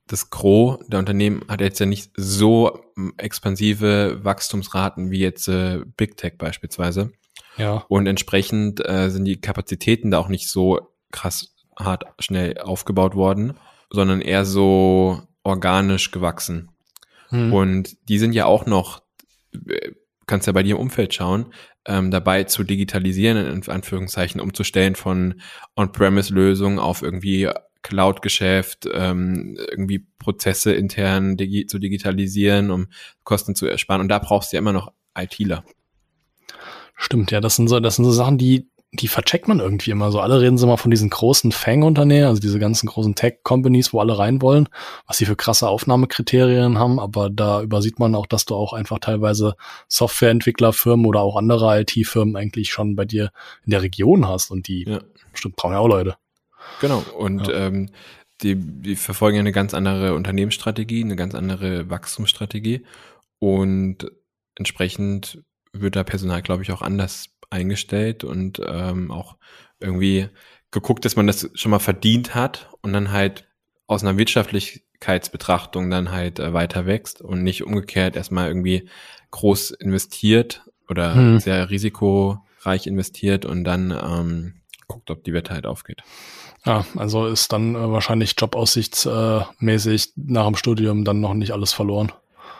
das 0.06 0.30
Gros 0.30 0.78
der 0.86 1.00
Unternehmen 1.00 1.44
hat 1.48 1.60
jetzt 1.60 1.80
ja 1.80 1.86
nicht 1.86 2.12
so 2.16 2.80
expansive 3.16 4.20
Wachstumsraten 4.22 5.10
wie 5.10 5.18
jetzt 5.18 5.48
äh, 5.48 5.80
Big 5.96 6.16
Tech 6.16 6.34
beispielsweise. 6.38 7.10
Ja. 7.56 7.84
Und 7.88 8.06
entsprechend 8.06 8.86
äh, 8.86 9.10
sind 9.10 9.24
die 9.24 9.40
Kapazitäten 9.40 10.10
da 10.10 10.18
auch 10.18 10.28
nicht 10.28 10.48
so 10.48 10.92
krass 11.10 11.56
hart 11.78 12.04
schnell 12.18 12.58
aufgebaut 12.58 13.14
worden, 13.14 13.54
sondern 13.90 14.20
eher 14.20 14.44
so 14.44 15.22
organisch 15.42 16.10
gewachsen. 16.10 16.70
Hm. 17.28 17.52
Und 17.52 18.08
die 18.08 18.18
sind 18.18 18.32
ja 18.32 18.46
auch 18.46 18.66
noch, 18.66 19.02
äh, 19.52 19.92
kannst 20.26 20.46
ja 20.46 20.52
bei 20.52 20.62
dir 20.62 20.74
im 20.76 20.80
Umfeld 20.80 21.14
schauen, 21.14 21.52
ähm, 21.86 22.10
dabei 22.10 22.44
zu 22.44 22.64
digitalisieren, 22.64 23.36
in 23.36 23.68
Anführungszeichen, 23.68 24.40
umzustellen 24.40 24.96
von 24.96 25.40
On-Premise-Lösungen 25.76 26.78
auf 26.78 27.02
irgendwie 27.02 27.48
Cloud-Geschäft, 27.82 28.88
ähm, 28.92 29.56
irgendwie 29.70 30.06
Prozesse 30.18 30.72
intern 30.72 31.36
digi 31.36 31.66
zu 31.66 31.78
digitalisieren, 31.78 32.70
um 32.72 32.88
Kosten 33.22 33.54
zu 33.54 33.66
ersparen. 33.66 34.00
Und 34.00 34.08
da 34.08 34.18
brauchst 34.18 34.52
du 34.52 34.56
ja 34.56 34.58
immer 34.58 34.72
noch 34.72 34.92
ITler. 35.16 35.64
Stimmt, 36.96 37.30
ja, 37.30 37.40
das 37.40 37.56
sind 37.56 37.68
so, 37.68 37.78
das 37.78 37.96
sind 37.96 38.04
so 38.06 38.10
Sachen, 38.10 38.38
die, 38.38 38.68
die 38.92 39.08
vercheckt 39.08 39.48
man 39.48 39.60
irgendwie 39.60 39.90
immer 39.90 40.10
so. 40.10 40.20
Alle 40.20 40.40
reden 40.40 40.58
so 40.58 40.66
mal 40.66 40.76
von 40.76 40.90
diesen 40.90 41.10
großen 41.10 41.52
Fang-Unternehmen, 41.52 42.26
also 42.26 42.40
diese 42.40 42.58
ganzen 42.58 42.86
großen 42.86 43.14
Tech-Companies, 43.14 43.92
wo 43.92 44.00
alle 44.00 44.18
rein 44.18 44.40
wollen, 44.42 44.68
was 45.06 45.18
sie 45.18 45.26
für 45.26 45.36
krasse 45.36 45.68
Aufnahmekriterien 45.68 46.78
haben, 46.78 46.98
aber 46.98 47.28
da 47.28 47.62
übersieht 47.62 47.98
man 47.98 48.14
auch, 48.14 48.26
dass 48.26 48.44
du 48.44 48.54
auch 48.54 48.72
einfach 48.72 48.98
teilweise 48.98 49.56
Softwareentwicklerfirmen 49.88 51.06
oder 51.06 51.20
auch 51.20 51.36
andere 51.36 51.80
IT-Firmen 51.80 52.36
eigentlich 52.36 52.70
schon 52.70 52.96
bei 52.96 53.04
dir 53.04 53.32
in 53.64 53.70
der 53.70 53.82
Region 53.82 54.28
hast 54.28 54.50
und 54.50 54.68
die 54.68 54.84
ja. 54.84 55.00
bestimmt 55.32 55.56
brauchen 55.56 55.72
ja 55.72 55.78
auch 55.78 55.88
Leute. 55.88 56.16
Genau, 56.80 57.04
und 57.18 57.48
ja. 57.48 57.66
ähm, 57.66 57.90
die, 58.42 58.54
die 58.54 58.96
verfolgen 58.96 59.36
ja 59.36 59.40
eine 59.40 59.52
ganz 59.52 59.74
andere 59.74 60.14
Unternehmensstrategie, 60.14 61.02
eine 61.02 61.16
ganz 61.16 61.34
andere 61.34 61.90
Wachstumsstrategie 61.90 62.84
und 63.38 64.10
entsprechend 64.54 65.42
wird 65.72 65.96
da 65.96 66.04
Personal, 66.04 66.42
glaube 66.42 66.62
ich, 66.62 66.72
auch 66.72 66.82
anders 66.82 67.35
eingestellt 67.50 68.24
und 68.24 68.60
ähm, 68.64 69.10
auch 69.10 69.36
irgendwie 69.80 70.28
geguckt, 70.70 71.04
dass 71.04 71.16
man 71.16 71.26
das 71.26 71.48
schon 71.54 71.70
mal 71.70 71.78
verdient 71.78 72.34
hat 72.34 72.70
und 72.82 72.92
dann 72.92 73.12
halt 73.12 73.46
aus 73.86 74.02
einer 74.02 74.18
Wirtschaftlichkeitsbetrachtung 74.18 75.90
dann 75.90 76.10
halt 76.10 76.38
äh, 76.38 76.52
weiter 76.52 76.86
wächst 76.86 77.20
und 77.20 77.42
nicht 77.42 77.64
umgekehrt 77.64 78.16
erstmal 78.16 78.48
irgendwie 78.48 78.88
groß 79.30 79.70
investiert 79.72 80.64
oder 80.88 81.14
hm. 81.14 81.38
sehr 81.38 81.70
risikoreich 81.70 82.86
investiert 82.86 83.44
und 83.44 83.64
dann 83.64 83.90
ähm, 83.90 84.54
guckt, 84.86 85.10
ob 85.10 85.24
die 85.24 85.32
Wette 85.32 85.54
halt 85.54 85.66
aufgeht. 85.66 86.02
Ja, 86.64 86.84
also 86.96 87.26
ist 87.26 87.52
dann 87.52 87.74
äh, 87.74 87.90
wahrscheinlich 87.90 88.34
jobaussichtsmäßig 88.38 90.12
nach 90.16 90.46
dem 90.46 90.56
Studium 90.56 91.04
dann 91.04 91.20
noch 91.20 91.34
nicht 91.34 91.52
alles 91.52 91.72
verloren. 91.72 92.12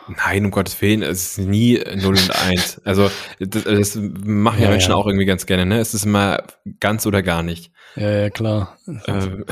Nein, 0.07 0.45
um 0.45 0.51
Gottes 0.51 0.81
Willen, 0.81 1.03
es 1.03 1.37
ist 1.37 1.47
nie 1.47 1.81
0 1.95 2.15
und 2.15 2.45
1. 2.47 2.81
Also 2.85 3.11
das, 3.39 3.63
das 3.63 3.95
machen 3.95 4.59
ja, 4.59 4.65
ja 4.65 4.69
Menschen 4.69 4.91
ja. 4.91 4.95
auch 4.95 5.05
irgendwie 5.05 5.25
ganz 5.25 5.45
gerne, 5.45 5.65
ne? 5.65 5.79
Es 5.79 5.93
ist 5.93 6.05
immer 6.05 6.43
ganz 6.79 7.05
oder 7.05 7.21
gar 7.21 7.43
nicht. 7.43 7.71
Ja, 7.95 8.09
ja, 8.09 8.29
klar. 8.29 8.77
Äh, 8.85 9.43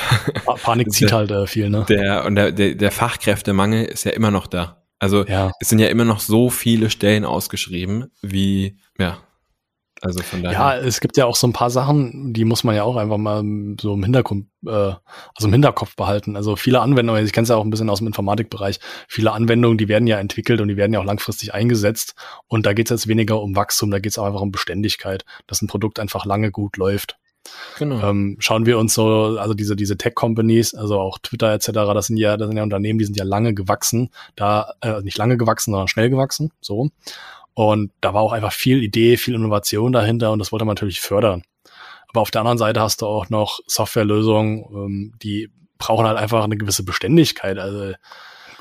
Panik 0.63 0.91
zieht 0.93 1.11
halt 1.11 1.31
äh, 1.31 1.47
viel, 1.47 1.69
ne? 1.69 1.85
Der, 1.89 2.25
und 2.25 2.35
der, 2.35 2.51
der, 2.51 2.75
der 2.75 2.91
Fachkräftemangel 2.91 3.85
ist 3.85 4.05
ja 4.05 4.11
immer 4.11 4.31
noch 4.31 4.47
da. 4.47 4.81
Also 4.99 5.25
ja. 5.25 5.51
es 5.59 5.69
sind 5.69 5.79
ja 5.79 5.87
immer 5.87 6.05
noch 6.05 6.19
so 6.19 6.49
viele 6.49 6.89
Stellen 6.89 7.25
ausgeschrieben, 7.25 8.11
wie, 8.21 8.77
ja, 8.97 9.17
also 10.05 10.21
von 10.21 10.43
daher. 10.43 10.57
Ja, 10.57 10.77
es 10.77 11.00
gibt 11.00 11.17
ja 11.17 11.25
auch 11.25 11.35
so 11.35 11.47
ein 11.47 11.53
paar 11.53 11.69
Sachen, 11.69 12.33
die 12.33 12.45
muss 12.45 12.63
man 12.63 12.75
ja 12.75 12.83
auch 12.83 12.95
einfach 12.95 13.17
mal 13.17 13.43
so 13.79 13.93
im 13.93 14.03
Hintergrund, 14.03 14.47
äh, 14.65 14.69
also 14.69 15.47
im 15.47 15.51
Hinterkopf 15.51 15.95
behalten. 15.95 16.35
Also 16.35 16.55
viele 16.55 16.81
Anwendungen, 16.81 17.25
ich 17.25 17.33
kenne 17.33 17.43
es 17.43 17.50
ja 17.50 17.55
auch 17.55 17.63
ein 17.63 17.69
bisschen 17.69 17.89
aus 17.89 18.00
dem 18.00 18.07
Informatikbereich, 18.07 18.79
viele 19.07 19.31
Anwendungen, 19.31 19.77
die 19.77 19.88
werden 19.88 20.07
ja 20.07 20.19
entwickelt 20.19 20.62
und 20.62 20.67
die 20.67 20.77
werden 20.77 20.93
ja 20.93 21.00
auch 21.00 21.05
langfristig 21.05 21.53
eingesetzt. 21.53 22.15
Und 22.47 22.65
da 22.65 22.74
geht 22.74 22.88
es 22.88 22.91
jetzt 22.91 23.07
weniger 23.07 23.41
um 23.41 23.55
Wachstum, 23.55 23.91
da 23.91 24.00
geht 24.00 24.12
es 24.12 24.17
auch 24.17 24.25
einfach 24.25 24.41
um 24.41 24.51
Beständigkeit, 24.51 25.25
dass 25.47 25.62
ein 25.62 25.67
Produkt 25.67 26.00
einfach 26.00 26.25
lange 26.25 26.51
gut 26.51 26.77
läuft. 26.77 27.17
Genau. 27.77 28.01
Ähm, 28.01 28.38
schauen 28.39 28.65
wir 28.65 28.77
uns 28.77 28.93
so, 28.93 29.38
also 29.38 29.53
diese, 29.53 29.75
diese 29.75 29.97
Tech-Companies, 29.97 30.74
also 30.74 31.00
auch 31.00 31.19
Twitter 31.19 31.53
etc., 31.53 31.71
das 31.71 32.07
sind 32.07 32.17
ja, 32.17 32.38
das 32.38 32.47
sind 32.47 32.57
ja 32.57 32.63
Unternehmen, 32.63 33.00
die 33.00 33.05
sind 33.05 33.17
ja 33.17 33.24
lange 33.24 33.53
gewachsen, 33.53 34.09
da, 34.35 34.74
äh, 34.81 35.01
nicht 35.01 35.17
lange 35.17 35.38
gewachsen, 35.38 35.71
sondern 35.71 35.88
schnell 35.88 36.09
gewachsen, 36.09 36.51
so. 36.62 36.89
Und 37.55 37.91
da 38.01 38.13
war 38.13 38.21
auch 38.21 38.33
einfach 38.33 38.51
viel 38.51 38.83
Idee, 38.83 39.17
viel 39.17 39.33
Innovation 39.33 39.93
dahinter 39.93 40.31
und 40.31 40.39
das 40.39 40.51
wollte 40.51 40.65
man 40.65 40.74
natürlich 40.74 41.00
fördern. 41.00 41.41
Aber 42.09 42.21
auf 42.21 42.29
der 42.29 42.41
anderen 42.41 42.57
Seite 42.57 42.81
hast 42.81 43.01
du 43.01 43.07
auch 43.07 43.29
noch 43.29 43.59
Softwarelösungen, 43.65 44.65
ähm, 44.74 45.13
die 45.24 45.50
brauchen 45.77 46.05
halt 46.05 46.17
einfach 46.17 46.43
eine 46.43 46.57
gewisse 46.57 46.83
Beständigkeit. 46.83 47.57
Also, 47.57 47.93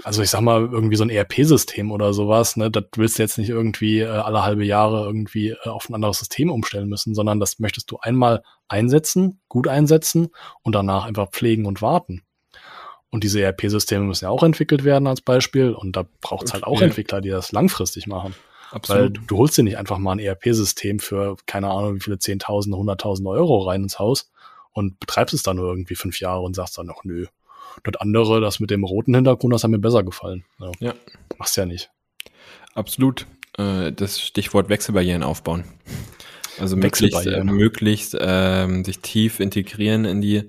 also 0.05 0.23
ich 0.23 0.31
sag 0.31 0.43
mal, 0.43 0.61
irgendwie 0.61 0.95
so 0.95 1.05
ein 1.05 1.11
ERP-System 1.11 1.91
oder 1.91 2.13
sowas, 2.13 2.57
ne, 2.57 2.71
das 2.71 2.85
willst 2.97 3.19
du 3.19 3.23
jetzt 3.23 3.37
nicht 3.37 3.49
irgendwie 3.49 4.01
äh, 4.01 4.07
alle 4.07 4.45
halbe 4.45 4.65
Jahre 4.65 5.05
irgendwie 5.05 5.51
äh, 5.51 5.69
auf 5.69 5.89
ein 5.89 5.95
anderes 5.95 6.21
System 6.21 6.51
umstellen 6.51 6.89
müssen, 6.89 7.15
sondern 7.15 7.41
das 7.41 7.59
möchtest 7.59 7.91
du 7.91 7.99
einmal 8.01 8.43
einsetzen, 8.69 9.41
gut 9.49 9.67
einsetzen 9.67 10.29
und 10.63 10.75
danach 10.75 11.05
einfach 11.05 11.31
pflegen 11.31 11.67
und 11.67 11.83
warten. 11.83 12.23
Und 13.11 13.25
diese 13.25 13.41
ERP-Systeme 13.41 14.05
müssen 14.05 14.25
ja 14.25 14.31
auch 14.31 14.43
entwickelt 14.43 14.85
werden 14.85 15.09
als 15.09 15.21
Beispiel 15.21 15.73
und 15.73 15.97
da 15.97 16.05
braucht 16.21 16.47
es 16.47 16.53
halt 16.53 16.65
auch 16.65 16.81
Entwickler, 16.81 17.21
die 17.21 17.31
das 17.31 17.53
langfristig 17.53 18.07
machen. 18.07 18.35
Absolut. 18.75 19.19
Weil 19.19 19.27
du 19.27 19.37
holst 19.39 19.57
dir 19.57 19.63
nicht 19.63 19.79
einfach 19.79 19.99
mal 19.99 20.13
ein 20.13 20.19
ERP-System 20.19 20.99
für, 20.99 21.37
keine 21.47 21.71
Ahnung, 21.71 21.95
wie 21.95 22.01
viele 22.01 22.19
Zehntausende, 22.19 22.77
Hunderttausende 22.77 23.31
Euro 23.31 23.61
rein 23.61 23.85
ins 23.85 24.01
Haus 24.01 24.33
und 24.73 24.99
betreibst 24.99 25.33
es 25.33 25.45
dann 25.45 25.57
nur 25.57 25.69
irgendwie 25.69 25.95
fünf 25.95 26.19
Jahre 26.19 26.41
und 26.41 26.57
sagst 26.57 26.77
dann 26.77 26.87
noch, 26.87 27.05
nö. 27.05 27.27
Das 27.85 27.95
andere, 28.01 28.41
das 28.41 28.59
mit 28.59 28.71
dem 28.71 28.83
roten 28.83 29.15
Hintergrund, 29.15 29.55
das 29.55 29.63
hat 29.63 29.71
mir 29.71 29.79
besser 29.79 30.03
gefallen. 30.03 30.45
Ja. 30.59 30.73
ja. 30.81 30.95
Machst 31.39 31.57
ja 31.57 31.67
nicht. 31.67 31.91
Absolut. 32.75 33.27
Äh, 33.59 33.93
das 33.93 34.21
Stichwort 34.21 34.69
Wechselbarrieren 34.69 35.23
aufbauen. 35.23 35.65
Also 36.59 36.77
möglichst, 36.77 37.27
äh, 37.27 37.45
möglichst 37.45 38.15
äh, 38.15 38.83
sich 38.83 39.01
tief 39.01 39.39
integrieren 39.39 40.05
in 40.05 40.21
die 40.21 40.49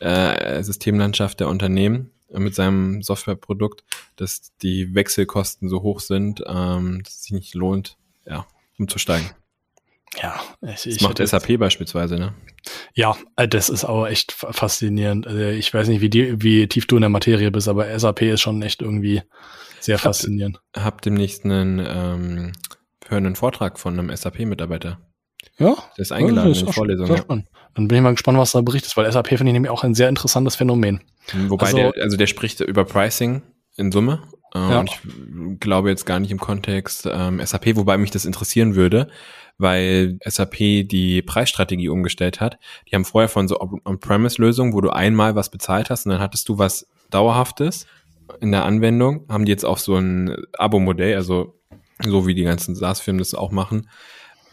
äh, 0.00 0.62
Systemlandschaft 0.62 1.40
der 1.40 1.48
Unternehmen 1.48 2.10
mit 2.38 2.54
seinem 2.54 3.02
Softwareprodukt, 3.02 3.84
dass 4.16 4.52
die 4.62 4.94
Wechselkosten 4.94 5.68
so 5.68 5.82
hoch 5.82 6.00
sind, 6.00 6.42
ähm, 6.46 7.02
dass 7.02 7.14
es 7.14 7.22
sich 7.24 7.32
nicht 7.32 7.54
lohnt, 7.54 7.96
ja, 8.26 8.46
umzusteigen. 8.78 9.30
Ja, 10.22 10.40
ich, 10.62 10.84
das 10.84 11.00
macht 11.00 11.18
SAP 11.18 11.58
beispielsweise, 11.58 12.16
ne? 12.16 12.34
Ja, 12.94 13.16
äh, 13.36 13.48
das 13.48 13.68
ist 13.68 13.84
auch 13.84 14.06
echt 14.06 14.32
faszinierend. 14.32 15.26
Also 15.26 15.40
ich 15.40 15.72
weiß 15.74 15.88
nicht, 15.88 16.00
wie, 16.00 16.10
die, 16.10 16.42
wie 16.42 16.68
tief 16.68 16.86
du 16.86 16.96
in 16.96 17.02
der 17.02 17.10
Materie 17.10 17.50
bist, 17.50 17.68
aber 17.68 17.98
SAP 17.98 18.22
ist 18.22 18.40
schon 18.40 18.62
echt 18.62 18.80
irgendwie 18.82 19.22
sehr 19.80 19.98
faszinierend. 19.98 20.60
Hab, 20.74 20.84
hab 20.84 21.02
demnächst 21.02 21.44
einen, 21.44 21.84
ähm, 21.84 22.52
für 23.04 23.16
einen 23.16 23.34
Vortrag 23.34 23.78
von 23.78 23.98
einem 23.98 24.14
SAP-Mitarbeiter. 24.14 25.00
Ja. 25.58 25.74
Der 25.96 26.02
ist 26.02 26.12
eingeladen 26.12 26.52
ja, 26.52 26.60
in 26.60 26.66
die 26.66 26.72
Vorlesung. 26.72 27.06
Ja. 27.06 27.24
Dann 27.26 27.88
bin 27.88 27.96
ich 27.96 28.02
mal 28.02 28.12
gespannt, 28.12 28.38
was 28.38 28.52
da 28.52 28.60
berichtet, 28.60 28.96
weil 28.96 29.10
SAP 29.10 29.28
finde 29.28 29.46
ich 29.46 29.52
nämlich 29.52 29.70
auch 29.70 29.82
ein 29.82 29.94
sehr 29.94 30.08
interessantes 30.08 30.56
Phänomen. 30.56 31.00
Wobei 31.48 31.66
also, 31.66 31.76
der, 31.76 31.92
also 32.02 32.16
der 32.16 32.26
spricht 32.26 32.60
über 32.60 32.84
Pricing 32.84 33.42
in 33.76 33.90
Summe. 33.90 34.22
Äh, 34.54 34.58
ja. 34.58 34.80
Und 34.80 34.90
ich 34.90 35.60
glaube 35.60 35.90
jetzt 35.90 36.06
gar 36.06 36.20
nicht 36.20 36.30
im 36.30 36.38
Kontext 36.38 37.08
ähm, 37.10 37.44
SAP, 37.44 37.76
wobei 37.76 37.98
mich 37.98 38.12
das 38.12 38.24
interessieren 38.24 38.76
würde, 38.76 39.08
weil 39.58 40.18
SAP 40.24 40.56
die 40.56 41.22
Preisstrategie 41.22 41.88
umgestellt 41.88 42.40
hat. 42.40 42.58
Die 42.88 42.94
haben 42.94 43.04
vorher 43.04 43.28
von 43.28 43.48
so 43.48 43.60
On-Premise-Lösungen, 43.60 44.72
wo 44.72 44.80
du 44.80 44.90
einmal 44.90 45.34
was 45.34 45.50
bezahlt 45.50 45.90
hast 45.90 46.06
und 46.06 46.12
dann 46.12 46.20
hattest 46.20 46.48
du 46.48 46.58
was 46.58 46.86
Dauerhaftes 47.10 47.86
in 48.40 48.52
der 48.52 48.64
Anwendung, 48.64 49.26
haben 49.28 49.44
die 49.44 49.52
jetzt 49.52 49.64
auch 49.64 49.78
so 49.78 49.96
ein 49.96 50.34
Abo-Modell, 50.56 51.16
also 51.16 51.60
so 52.02 52.26
wie 52.26 52.34
die 52.34 52.44
ganzen 52.44 52.74
SaaS-Firmen 52.74 53.18
das 53.18 53.34
auch 53.34 53.50
machen, 53.50 53.88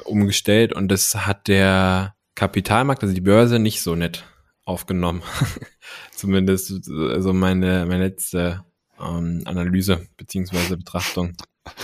umgestellt 0.05 0.74
und 0.74 0.89
das 0.89 1.15
hat 1.25 1.48
der 1.48 2.15
Kapitalmarkt, 2.36 3.03
also 3.03 3.13
die 3.13 3.22
Börse, 3.22 3.60
nicht 3.60 3.81
so 3.81 3.96
nett 3.96 4.24
aufgenommen. 4.65 5.22
Zumindest 6.15 6.89
also 6.89 7.34
meine, 7.34 7.86
meine 7.86 8.05
letzte 8.05 8.63
ähm, 9.00 9.41
Analyse 9.46 10.08
beziehungsweise 10.17 10.77
Betrachtung 10.77 11.36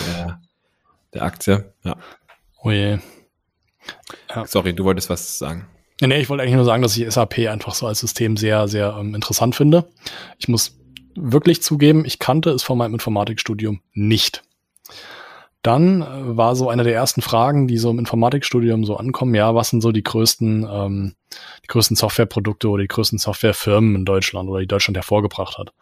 der, 0.07 0.41
der 1.13 1.23
Aktie. 1.23 1.73
Ja. 1.83 1.95
Oh 2.61 2.71
je. 2.71 2.99
Ja. 4.29 4.45
Sorry, 4.45 4.73
du 4.73 4.83
wolltest 4.83 5.09
was 5.09 5.37
sagen. 5.37 5.67
Nee, 6.01 6.21
ich 6.21 6.29
wollte 6.29 6.43
eigentlich 6.43 6.55
nur 6.55 6.65
sagen, 6.65 6.83
dass 6.83 6.95
ich 6.95 7.11
SAP 7.11 7.39
einfach 7.39 7.73
so 7.73 7.87
als 7.87 7.99
System 7.99 8.37
sehr, 8.37 8.67
sehr 8.67 8.95
ähm, 8.99 9.15
interessant 9.15 9.55
finde. 9.55 9.89
Ich 10.37 10.47
muss 10.47 10.77
wirklich 11.15 11.63
zugeben, 11.63 12.05
ich 12.05 12.19
kannte 12.19 12.51
es 12.51 12.61
von 12.61 12.77
meinem 12.77 12.93
Informatikstudium 12.93 13.81
nicht. 13.93 14.43
Dann 15.61 16.01
äh, 16.01 16.37
war 16.37 16.55
so 16.55 16.69
eine 16.69 16.83
der 16.83 16.93
ersten 16.93 17.21
Fragen, 17.21 17.67
die 17.67 17.77
so 17.77 17.89
im 17.89 17.99
Informatikstudium 17.99 18.85
so 18.85 18.97
ankommen, 18.97 19.35
ja, 19.35 19.55
was 19.55 19.69
sind 19.69 19.81
so 19.81 19.91
die 19.91 20.03
größten, 20.03 20.67
ähm, 20.69 21.15
die 21.63 21.67
größten 21.67 21.95
Softwareprodukte 21.95 22.69
oder 22.69 22.81
die 22.81 22.87
größten 22.87 23.19
Softwarefirmen 23.19 23.95
in 23.95 24.05
Deutschland 24.05 24.49
oder 24.49 24.59
die 24.59 24.67
Deutschland 24.67 24.97
hervorgebracht 24.97 25.57
hat. 25.57 25.73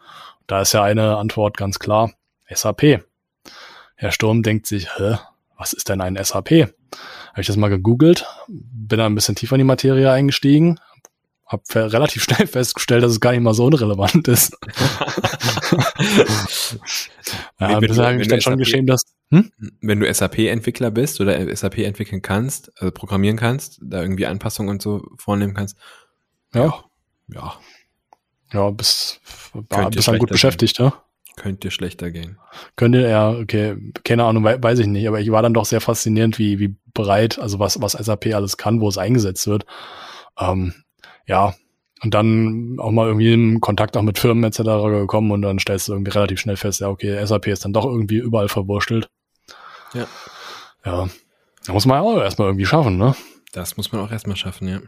Da 0.46 0.60
ist 0.60 0.72
ja 0.72 0.82
eine 0.82 1.16
Antwort 1.16 1.56
ganz 1.56 1.78
klar, 1.78 2.12
SAP. 2.48 3.04
Herr 3.96 4.12
Sturm 4.12 4.42
denkt 4.42 4.66
sich, 4.66 4.88
hä, 4.96 5.16
was 5.56 5.72
ist 5.72 5.88
denn 5.88 6.00
ein 6.00 6.22
SAP? 6.22 6.50
Habe 7.30 7.40
ich 7.40 7.46
das 7.46 7.56
mal 7.56 7.68
gegoogelt, 7.68 8.26
bin 8.48 8.98
da 8.98 9.06
ein 9.06 9.14
bisschen 9.14 9.34
tiefer 9.34 9.56
in 9.56 9.60
die 9.60 9.64
Materie 9.64 10.10
eingestiegen, 10.10 10.78
habe 11.46 11.92
relativ 11.92 12.24
schnell 12.24 12.46
festgestellt, 12.46 13.02
dass 13.04 13.12
es 13.12 13.20
gar 13.20 13.30
nicht 13.32 13.40
mal 13.40 13.54
so 13.54 13.64
unrelevant 13.66 14.26
ist. 14.26 14.56
ja, 17.60 17.80
wenn, 17.80 17.96
habe 17.96 18.20
ich 18.20 18.28
dann 18.28 18.40
schon 18.40 18.58
geschehen, 18.58 18.86
dass 18.86 19.04
hm? 19.30 19.52
wenn 19.80 20.00
du 20.00 20.12
SAP-Entwickler 20.12 20.90
bist 20.90 21.20
oder 21.20 21.54
SAP 21.54 21.78
entwickeln 21.78 22.22
kannst, 22.22 22.72
also 22.80 22.90
programmieren 22.90 23.36
kannst, 23.36 23.78
da 23.82 24.02
irgendwie 24.02 24.26
Anpassungen 24.26 24.70
und 24.70 24.82
so 24.82 25.04
vornehmen 25.18 25.54
kannst. 25.54 25.76
Ja. 26.52 26.84
Ja. 27.28 27.54
Ja, 28.52 28.70
bist, 28.70 29.20
war, 29.52 29.90
bist 29.90 30.08
dann 30.08 30.18
gut 30.18 30.30
beschäftigt, 30.30 30.78
ja? 30.78 31.02
Könnte 31.36 31.70
schlechter 31.70 32.10
gehen. 32.10 32.38
Könnte, 32.76 33.02
ja, 33.02 33.30
okay, 33.30 33.76
keine 34.04 34.24
Ahnung, 34.24 34.44
weiß 34.44 34.78
ich 34.78 34.86
nicht, 34.86 35.06
aber 35.06 35.20
ich 35.20 35.30
war 35.30 35.42
dann 35.42 35.52
doch 35.52 35.66
sehr 35.66 35.80
faszinierend, 35.80 36.38
wie, 36.38 36.58
wie 36.58 36.76
bereit, 36.94 37.38
also 37.38 37.58
was, 37.58 37.80
was 37.82 37.92
SAP 37.92 38.34
alles 38.34 38.56
kann, 38.56 38.80
wo 38.80 38.88
es 38.88 38.98
eingesetzt 38.98 39.46
wird. 39.46 39.66
Ähm, 40.38 40.72
ja, 41.26 41.54
und 42.02 42.14
dann 42.14 42.76
auch 42.78 42.90
mal 42.90 43.06
irgendwie 43.06 43.32
in 43.32 43.60
Kontakt 43.60 43.96
auch 43.96 44.02
mit 44.02 44.18
Firmen 44.18 44.44
etc. 44.44 44.58
gekommen 44.58 45.30
und 45.30 45.42
dann 45.42 45.58
stellst 45.58 45.88
du 45.88 45.92
irgendwie 45.92 46.12
relativ 46.12 46.40
schnell 46.40 46.56
fest, 46.56 46.80
ja, 46.80 46.88
okay, 46.88 47.24
SAP 47.24 47.48
ist 47.48 47.64
dann 47.64 47.72
doch 47.72 47.84
irgendwie 47.84 48.18
überall 48.18 48.48
verwurstelt. 48.48 49.08
Ja. 49.94 50.06
Ja. 50.84 51.08
Da 51.64 51.72
muss 51.72 51.86
man 51.86 52.02
ja 52.02 52.02
auch 52.02 52.20
erstmal 52.20 52.48
irgendwie 52.48 52.66
schaffen, 52.66 52.96
ne? 52.96 53.16
Das 53.52 53.76
muss 53.76 53.90
man 53.92 54.02
auch 54.02 54.12
erstmal 54.12 54.36
schaffen, 54.36 54.68
ja. 54.68 54.80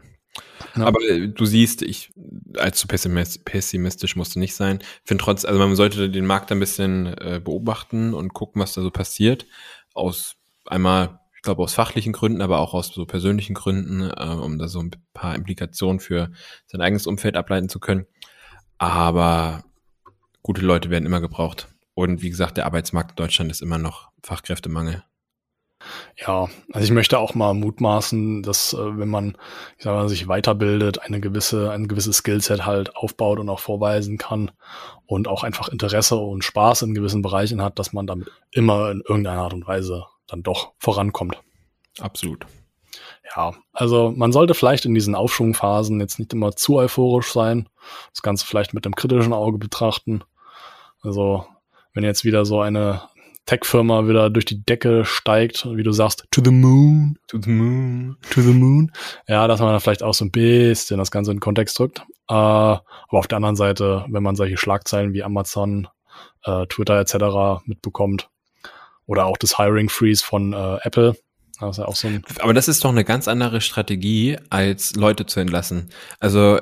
ja. 0.75 0.85
Aber 0.85 1.01
äh, 1.01 1.27
du 1.27 1.45
siehst, 1.45 1.81
ich, 1.81 2.13
allzu 2.57 2.87
pessimistisch 2.87 4.15
musst 4.15 4.35
du 4.35 4.39
nicht 4.39 4.55
sein. 4.55 4.79
Ich 4.81 5.07
finde 5.07 5.23
trotz, 5.23 5.45
also 5.45 5.59
man 5.59 5.75
sollte 5.75 6.09
den 6.09 6.25
Markt 6.25 6.51
ein 6.51 6.59
bisschen 6.59 7.07
äh, 7.07 7.41
beobachten 7.43 8.13
und 8.13 8.33
gucken, 8.33 8.61
was 8.61 8.73
da 8.73 8.81
so 8.81 8.91
passiert. 8.91 9.47
Aus 9.93 10.35
einmal 10.65 11.19
ich 11.39 11.43
glaube 11.43 11.63
aus 11.63 11.73
fachlichen 11.73 12.11
Gründen, 12.11 12.41
aber 12.41 12.59
auch 12.59 12.73
aus 12.73 12.89
so 12.89 13.05
persönlichen 13.05 13.53
Gründen, 13.53 14.01
äh, 14.01 14.25
um 14.25 14.59
da 14.59 14.67
so 14.67 14.81
ein 14.81 14.91
paar 15.13 15.35
Implikationen 15.35 16.01
für 16.01 16.31
sein 16.67 16.81
eigenes 16.81 17.07
Umfeld 17.07 17.37
ableiten 17.37 17.69
zu 17.69 17.79
können. 17.79 18.07
Aber 18.77 19.63
gute 20.43 20.59
Leute 20.59 20.89
werden 20.89 21.05
immer 21.05 21.21
gebraucht. 21.21 21.69
Und 21.93 22.21
wie 22.21 22.29
gesagt, 22.29 22.57
der 22.57 22.65
Arbeitsmarkt 22.65 23.11
in 23.11 23.15
Deutschland 23.15 23.51
ist 23.51 23.61
immer 23.61 23.77
noch 23.77 24.09
Fachkräftemangel. 24.21 25.05
Ja, 26.17 26.49
also 26.73 26.83
ich 26.83 26.91
möchte 26.91 27.17
auch 27.17 27.35
mal 27.35 27.53
mutmaßen, 27.53 28.43
dass 28.43 28.73
äh, 28.73 28.97
wenn 28.97 29.07
man, 29.07 29.37
ich 29.77 29.85
sag 29.85 29.93
mal, 29.93 30.09
sich 30.09 30.27
weiterbildet, 30.27 31.01
eine 31.03 31.21
gewisse, 31.21 31.71
ein 31.71 31.87
gewisses 31.87 32.17
Skillset 32.17 32.65
halt 32.65 32.97
aufbaut 32.97 33.39
und 33.39 33.47
auch 33.47 33.61
vorweisen 33.61 34.17
kann 34.17 34.51
und 35.05 35.29
auch 35.29 35.45
einfach 35.45 35.69
Interesse 35.69 36.17
und 36.17 36.43
Spaß 36.43 36.81
in 36.81 36.95
gewissen 36.95 37.21
Bereichen 37.21 37.61
hat, 37.61 37.79
dass 37.79 37.93
man 37.93 38.07
damit 38.07 38.29
immer 38.51 38.91
in 38.91 39.01
irgendeiner 39.07 39.43
Art 39.43 39.53
und 39.53 39.65
Weise 39.65 40.03
dann 40.29 40.43
doch 40.43 40.73
vorankommt. 40.77 41.41
Absolut. 41.99 42.45
Ja, 43.35 43.53
also 43.73 44.11
man 44.15 44.31
sollte 44.31 44.53
vielleicht 44.53 44.85
in 44.85 44.93
diesen 44.93 45.15
Aufschwungphasen 45.15 45.99
jetzt 45.99 46.17
nicht 46.19 46.33
immer 46.33 46.55
zu 46.55 46.77
euphorisch 46.77 47.31
sein, 47.31 47.69
das 48.11 48.21
Ganze 48.21 48.45
vielleicht 48.45 48.73
mit 48.73 48.85
einem 48.85 48.95
kritischen 48.95 49.33
Auge 49.33 49.57
betrachten. 49.57 50.23
Also 51.01 51.45
wenn 51.93 52.03
jetzt 52.03 52.25
wieder 52.25 52.45
so 52.45 52.61
eine 52.61 53.03
Tech-Firma 53.45 54.07
wieder 54.07 54.29
durch 54.29 54.45
die 54.45 54.63
Decke 54.63 55.05
steigt, 55.05 55.65
wie 55.75 55.81
du 55.81 55.91
sagst, 55.91 56.27
to 56.29 56.41
the 56.43 56.51
moon, 56.51 57.17
to 57.27 57.39
the 57.41 57.49
moon, 57.49 58.15
to 58.29 58.41
the 58.41 58.53
moon. 58.53 58.91
Ja, 59.27 59.47
dass 59.47 59.59
man 59.59 59.73
da 59.73 59.79
vielleicht 59.79 60.03
auch 60.03 60.13
so 60.13 60.25
ein 60.25 60.31
bisschen 60.31 60.99
das 60.99 61.09
Ganze 61.09 61.31
in 61.31 61.37
den 61.37 61.41
Kontext 61.41 61.79
drückt. 61.79 61.99
Äh, 62.29 62.33
aber 62.33 62.83
auf 63.09 63.27
der 63.27 63.37
anderen 63.37 63.55
Seite, 63.55 64.05
wenn 64.09 64.21
man 64.21 64.35
solche 64.35 64.57
Schlagzeilen 64.57 65.13
wie 65.13 65.23
Amazon, 65.23 65.87
äh, 66.43 66.67
Twitter 66.67 66.99
etc. 66.99 67.63
mitbekommt, 67.65 68.29
oder 69.09 69.25
auch 69.25 69.37
das 69.37 69.57
Hiring 69.57 69.89
Freeze 69.89 70.23
von 70.23 70.53
äh, 70.53 70.77
Apple. 70.83 71.15
Das 71.59 71.77
ja 71.77 71.91
so 71.91 72.07
Aber 72.39 72.53
das 72.53 72.67
ist 72.67 72.85
doch 72.85 72.91
eine 72.91 73.03
ganz 73.03 73.27
andere 73.27 73.59
Strategie, 73.59 74.37
als 74.49 74.95
Leute 74.95 75.25
zu 75.25 75.39
entlassen. 75.41 75.89
Also 76.19 76.61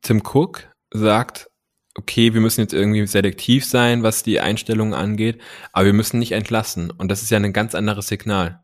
Tim 0.00 0.22
Cook 0.24 0.68
sagt, 0.92 1.50
okay, 1.96 2.32
wir 2.32 2.40
müssen 2.40 2.60
jetzt 2.60 2.72
irgendwie 2.72 3.06
selektiv 3.06 3.66
sein, 3.66 4.02
was 4.02 4.22
die 4.22 4.40
Einstellungen 4.40 4.94
angeht, 4.94 5.40
aber 5.72 5.86
wir 5.86 5.92
müssen 5.92 6.20
nicht 6.20 6.32
entlassen. 6.32 6.90
Und 6.90 7.10
das 7.10 7.22
ist 7.22 7.30
ja 7.30 7.38
ein 7.38 7.52
ganz 7.52 7.74
anderes 7.74 8.06
Signal. 8.06 8.60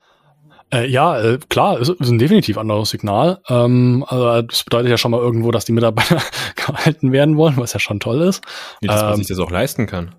Äh, 0.72 0.86
ja, 0.86 1.20
äh, 1.20 1.38
klar, 1.48 1.80
es 1.80 1.88
ist 1.88 2.08
ein 2.08 2.18
definitiv 2.18 2.56
anderes 2.56 2.90
Signal. 2.90 3.40
Ähm, 3.48 4.04
also 4.06 4.42
das 4.42 4.64
bedeutet 4.64 4.90
ja 4.90 4.98
schon 4.98 5.10
mal 5.10 5.20
irgendwo, 5.20 5.50
dass 5.50 5.64
die 5.64 5.72
Mitarbeiter 5.72 6.22
gehalten 6.54 7.12
werden 7.12 7.36
wollen, 7.36 7.56
was 7.56 7.72
ja 7.72 7.80
schon 7.80 8.00
toll 8.00 8.22
ist. 8.22 8.42
Nee, 8.80 8.88
dass 8.88 9.02
ähm, 9.02 9.08
man 9.08 9.16
sich 9.16 9.26
das 9.26 9.40
auch 9.40 9.50
leisten 9.50 9.86
kann. 9.86 10.14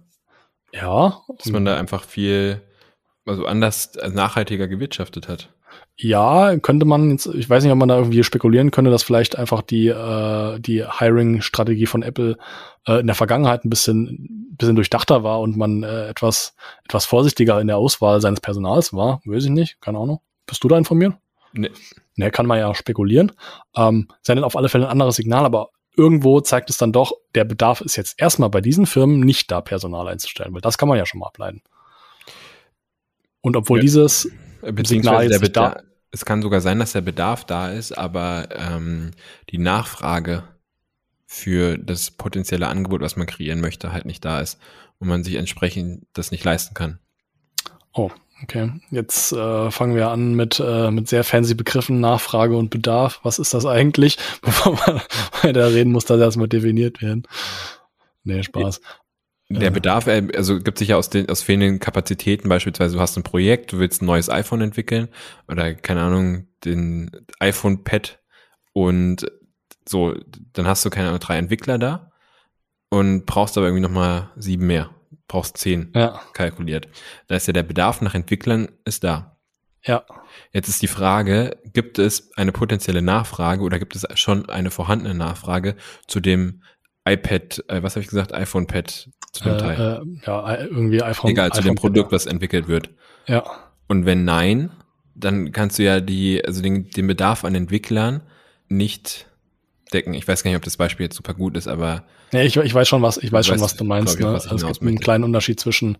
Ja. 0.71 1.21
Dass 1.37 1.47
man 1.47 1.65
da 1.65 1.77
einfach 1.77 2.03
viel 2.03 2.61
also 3.27 3.45
anders 3.45 3.95
äh, 3.95 4.09
nachhaltiger 4.09 4.67
gewirtschaftet 4.67 5.27
hat. 5.27 5.49
Ja, 5.95 6.57
könnte 6.57 6.85
man 6.85 7.11
jetzt, 7.11 7.25
ich 7.27 7.49
weiß 7.49 7.63
nicht, 7.63 7.71
ob 7.71 7.79
man 7.79 7.89
da 7.89 7.97
irgendwie 7.97 8.23
spekulieren 8.23 8.71
könnte, 8.71 8.91
dass 8.91 9.03
vielleicht 9.03 9.37
einfach 9.37 9.61
die, 9.61 9.87
äh, 9.87 10.59
die 10.59 10.85
Hiring-Strategie 10.85 11.87
von 11.87 12.03
Apple 12.03 12.37
äh, 12.87 12.99
in 12.99 13.07
der 13.07 13.15
Vergangenheit 13.15 13.65
ein 13.65 13.69
bisschen, 13.69 14.47
bisschen 14.57 14.75
durchdachter 14.75 15.23
war 15.23 15.39
und 15.39 15.57
man 15.57 15.83
äh, 15.83 16.07
etwas, 16.07 16.55
etwas 16.85 17.05
vorsichtiger 17.05 17.59
in 17.59 17.67
der 17.67 17.77
Auswahl 17.77 18.21
seines 18.21 18.41
Personals 18.41 18.93
war. 18.93 19.21
Weiß 19.25 19.45
ich 19.45 19.49
nicht, 19.49 19.81
keine 19.81 19.97
Ahnung. 19.97 20.21
Bist 20.45 20.63
du 20.63 20.67
da 20.67 20.77
informiert? 20.77 21.15
Nee. 21.53 21.71
Nee, 22.15 22.29
kann 22.29 22.45
man 22.45 22.59
ja 22.59 22.73
spekulieren. 22.75 23.31
Ähm, 23.75 24.07
sendet 24.21 24.45
auf 24.45 24.55
alle 24.55 24.69
Fälle 24.69 24.85
ein 24.85 24.91
anderes 24.91 25.15
Signal, 25.15 25.45
aber 25.45 25.69
irgendwo 25.95 26.41
zeigt 26.41 26.69
es 26.69 26.77
dann 26.77 26.91
doch, 26.91 27.11
der 27.33 27.43
Bedarf 27.43 27.81
ist 27.81 27.95
jetzt 27.95 28.19
erstmal 28.19 28.49
bei 28.49 28.61
diesen 28.61 28.85
Firmen 28.85 29.19
nicht 29.19 29.51
da, 29.51 29.61
Personal 29.61 30.07
einzustellen, 30.07 30.53
weil 30.53 30.61
das 30.61 30.77
kann 30.77 30.87
man 30.87 30.97
ja 30.97 31.05
schon 31.05 31.19
mal 31.19 31.27
ableiten. 31.27 31.61
Und 33.41 33.55
obwohl 33.55 33.79
ja. 33.79 33.83
dieses 33.83 34.29
Beziehungsweise 34.61 35.29
der 35.29 35.39
Bedarf, 35.39 35.75
es 36.11 36.25
kann 36.25 36.41
sogar 36.41 36.61
sein, 36.61 36.79
dass 36.79 36.93
der 36.93 37.01
Bedarf 37.01 37.45
da 37.45 37.69
ist, 37.69 37.97
aber 37.97 38.49
ähm, 38.51 39.11
die 39.49 39.57
Nachfrage 39.57 40.43
für 41.25 41.77
das 41.77 42.11
potenzielle 42.11 42.67
Angebot, 42.67 43.01
was 43.01 43.17
man 43.17 43.27
kreieren 43.27 43.59
möchte, 43.59 43.91
halt 43.91 44.05
nicht 44.05 44.23
da 44.23 44.39
ist 44.39 44.59
und 44.99 45.07
man 45.07 45.23
sich 45.23 45.35
entsprechend 45.35 46.05
das 46.13 46.31
nicht 46.31 46.43
leisten 46.43 46.73
kann. 46.73 46.99
Oh, 47.93 48.09
okay. 48.41 48.71
Jetzt 48.91 49.33
äh, 49.33 49.69
fangen 49.71 49.95
wir 49.95 50.09
an 50.09 50.35
mit, 50.35 50.61
äh, 50.65 50.89
mit 50.91 51.07
sehr 51.07 51.23
fancy 51.23 51.53
Begriffen 51.53 51.99
Nachfrage 51.99 52.55
und 52.55 52.69
Bedarf. 52.69 53.19
Was 53.23 53.39
ist 53.39 53.53
das 53.53 53.65
eigentlich? 53.65 54.17
Bevor 54.41 54.79
man 54.85 55.01
weiter 55.41 55.73
reden, 55.73 55.91
muss 55.91 56.05
das 56.05 56.19
erstmal 56.19 56.47
definiert 56.47 57.01
werden. 57.01 57.27
Nee, 58.23 58.43
Spaß. 58.43 58.81
Der 59.49 59.71
Bedarf, 59.71 60.07
äh, 60.07 60.27
also 60.35 60.59
gibt 60.59 60.77
sich 60.77 60.89
ja 60.89 60.97
aus 60.97 61.09
den 61.09 61.29
aus 61.29 61.41
fehlenden 61.41 61.79
Kapazitäten, 61.79 62.49
beispielsweise 62.49 62.95
du 62.95 63.01
hast 63.01 63.15
ein 63.15 63.23
Projekt, 63.23 63.71
du 63.71 63.79
willst 63.79 64.01
ein 64.01 64.05
neues 64.05 64.29
iPhone 64.29 64.61
entwickeln 64.61 65.07
oder 65.47 65.73
keine 65.73 66.01
Ahnung, 66.01 66.47
den 66.65 67.11
iPhone 67.39 67.83
Pad 67.85 68.19
und 68.73 69.25
so, 69.87 70.15
dann 70.53 70.67
hast 70.67 70.83
du 70.83 70.89
keine 70.89 71.07
Ahnung, 71.07 71.21
drei 71.21 71.37
Entwickler 71.37 71.77
da 71.77 72.11
und 72.89 73.25
brauchst 73.25 73.57
aber 73.57 73.67
irgendwie 73.67 73.83
nochmal 73.83 74.31
sieben 74.35 74.67
mehr, 74.67 74.89
brauchst 75.29 75.57
zehn 75.57 75.91
ja. 75.95 76.19
kalkuliert. 76.33 76.89
Da 77.27 77.35
ist 77.35 77.47
ja 77.47 77.53
der 77.53 77.63
Bedarf 77.63 78.01
nach 78.01 78.15
Entwicklern 78.15 78.67
ist 78.83 79.05
da. 79.05 79.37
Ja. 79.83 80.03
Jetzt 80.51 80.67
ist 80.67 80.81
die 80.81 80.87
Frage, 80.87 81.57
gibt 81.73 81.99
es 81.99 82.35
eine 82.35 82.51
potenzielle 82.51 83.01
Nachfrage 83.01 83.63
oder 83.63 83.79
gibt 83.79 83.95
es 83.95 84.05
schon 84.15 84.49
eine 84.49 84.71
vorhandene 84.71 85.15
Nachfrage 85.15 85.77
zu 86.07 86.19
dem 86.19 86.63
iPad, 87.13 87.63
äh, 87.67 87.83
was 87.83 87.95
habe 87.95 88.03
ich 88.03 88.09
gesagt, 88.09 88.33
iPhone 88.33 88.67
Pad 88.67 89.09
zu 89.31 89.43
dem 89.43 89.53
äh, 89.53 89.57
Teil? 89.57 89.79
Äh, 90.03 90.25
ja, 90.27 90.57
irgendwie 90.59 91.01
iPhone. 91.01 91.31
Egal, 91.31 91.51
zu 91.51 91.59
iPhone 91.59 91.71
dem 91.73 91.75
Produkt, 91.75 92.11
was 92.11 92.25
entwickelt 92.25 92.67
wird. 92.67 92.89
Ja. 93.27 93.43
Und 93.87 94.05
wenn 94.05 94.25
nein, 94.25 94.71
dann 95.15 95.51
kannst 95.51 95.79
du 95.79 95.83
ja 95.83 95.99
die, 95.99 96.43
also 96.45 96.61
den, 96.61 96.89
den 96.89 97.07
Bedarf 97.07 97.43
an 97.43 97.55
Entwicklern 97.55 98.21
nicht 98.67 99.27
decken. 99.93 100.13
Ich 100.13 100.27
weiß 100.27 100.43
gar 100.43 100.51
nicht, 100.51 100.57
ob 100.57 100.63
das 100.63 100.77
Beispiel 100.77 101.05
jetzt 101.05 101.15
super 101.15 101.33
gut 101.33 101.57
ist, 101.57 101.67
aber. 101.67 102.03
Ja, 102.33 102.41
ich, 102.41 102.57
ich 102.57 102.73
weiß 102.73 102.87
schon, 102.87 103.01
was, 103.01 103.17
ich 103.17 103.31
weiß 103.31 103.47
schon, 103.47 103.61
was 103.61 103.75
du 103.75 103.83
meinst. 103.85 104.15
ich, 104.15 104.19
ne? 104.19 104.27
also 104.27 104.49
es 104.49 104.61
gibt 104.61 104.81
einen 104.81 104.91
möchte. 104.91 105.03
kleinen 105.03 105.23
Unterschied 105.23 105.59
zwischen 105.59 105.97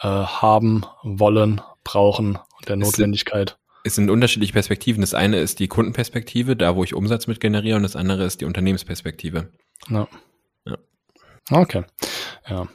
äh, 0.00 0.06
haben, 0.08 0.84
wollen, 1.02 1.60
brauchen 1.84 2.36
und 2.36 2.68
der 2.68 2.76
Es 2.76 2.80
sind- 2.80 2.80
Notwendigkeit. 2.80 3.58
Es 3.84 3.94
sind 3.94 4.10
unterschiedliche 4.10 4.52
Perspektiven. 4.52 5.00
Das 5.02 5.14
eine 5.14 5.38
ist 5.38 5.60
die 5.60 5.68
Kundenperspektive, 5.68 6.56
da 6.56 6.74
wo 6.74 6.84
ich 6.84 6.94
Umsatz 6.94 7.26
mit 7.26 7.40
generiere, 7.40 7.76
und 7.76 7.84
das 7.84 7.96
andere 7.96 8.24
ist 8.24 8.40
die 8.40 8.44
Unternehmensperspektive. 8.44 9.50
Ja. 9.88 10.08
Okay. 11.50 11.84
Ja. 12.48 12.68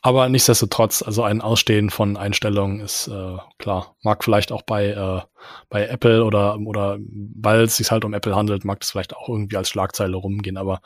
Aber 0.00 0.28
nichtsdestotrotz, 0.28 1.02
also 1.02 1.22
ein 1.22 1.40
Ausstehen 1.40 1.90
von 1.90 2.16
Einstellungen 2.16 2.80
ist 2.80 3.08
äh, 3.08 3.36
klar. 3.58 3.96
Mag 4.02 4.24
vielleicht 4.24 4.52
auch 4.52 4.62
bei, 4.62 4.88
äh, 4.88 5.20
bei 5.68 5.86
Apple 5.86 6.24
oder, 6.24 6.58
oder 6.58 6.98
weil 7.00 7.62
es 7.62 7.76
sich 7.76 7.90
halt 7.90 8.04
um 8.04 8.14
Apple 8.14 8.34
handelt, 8.34 8.64
mag 8.64 8.80
das 8.80 8.90
vielleicht 8.90 9.14
auch 9.14 9.28
irgendwie 9.28 9.56
als 9.56 9.68
Schlagzeile 9.68 10.16
rumgehen, 10.16 10.56
aber 10.56 10.80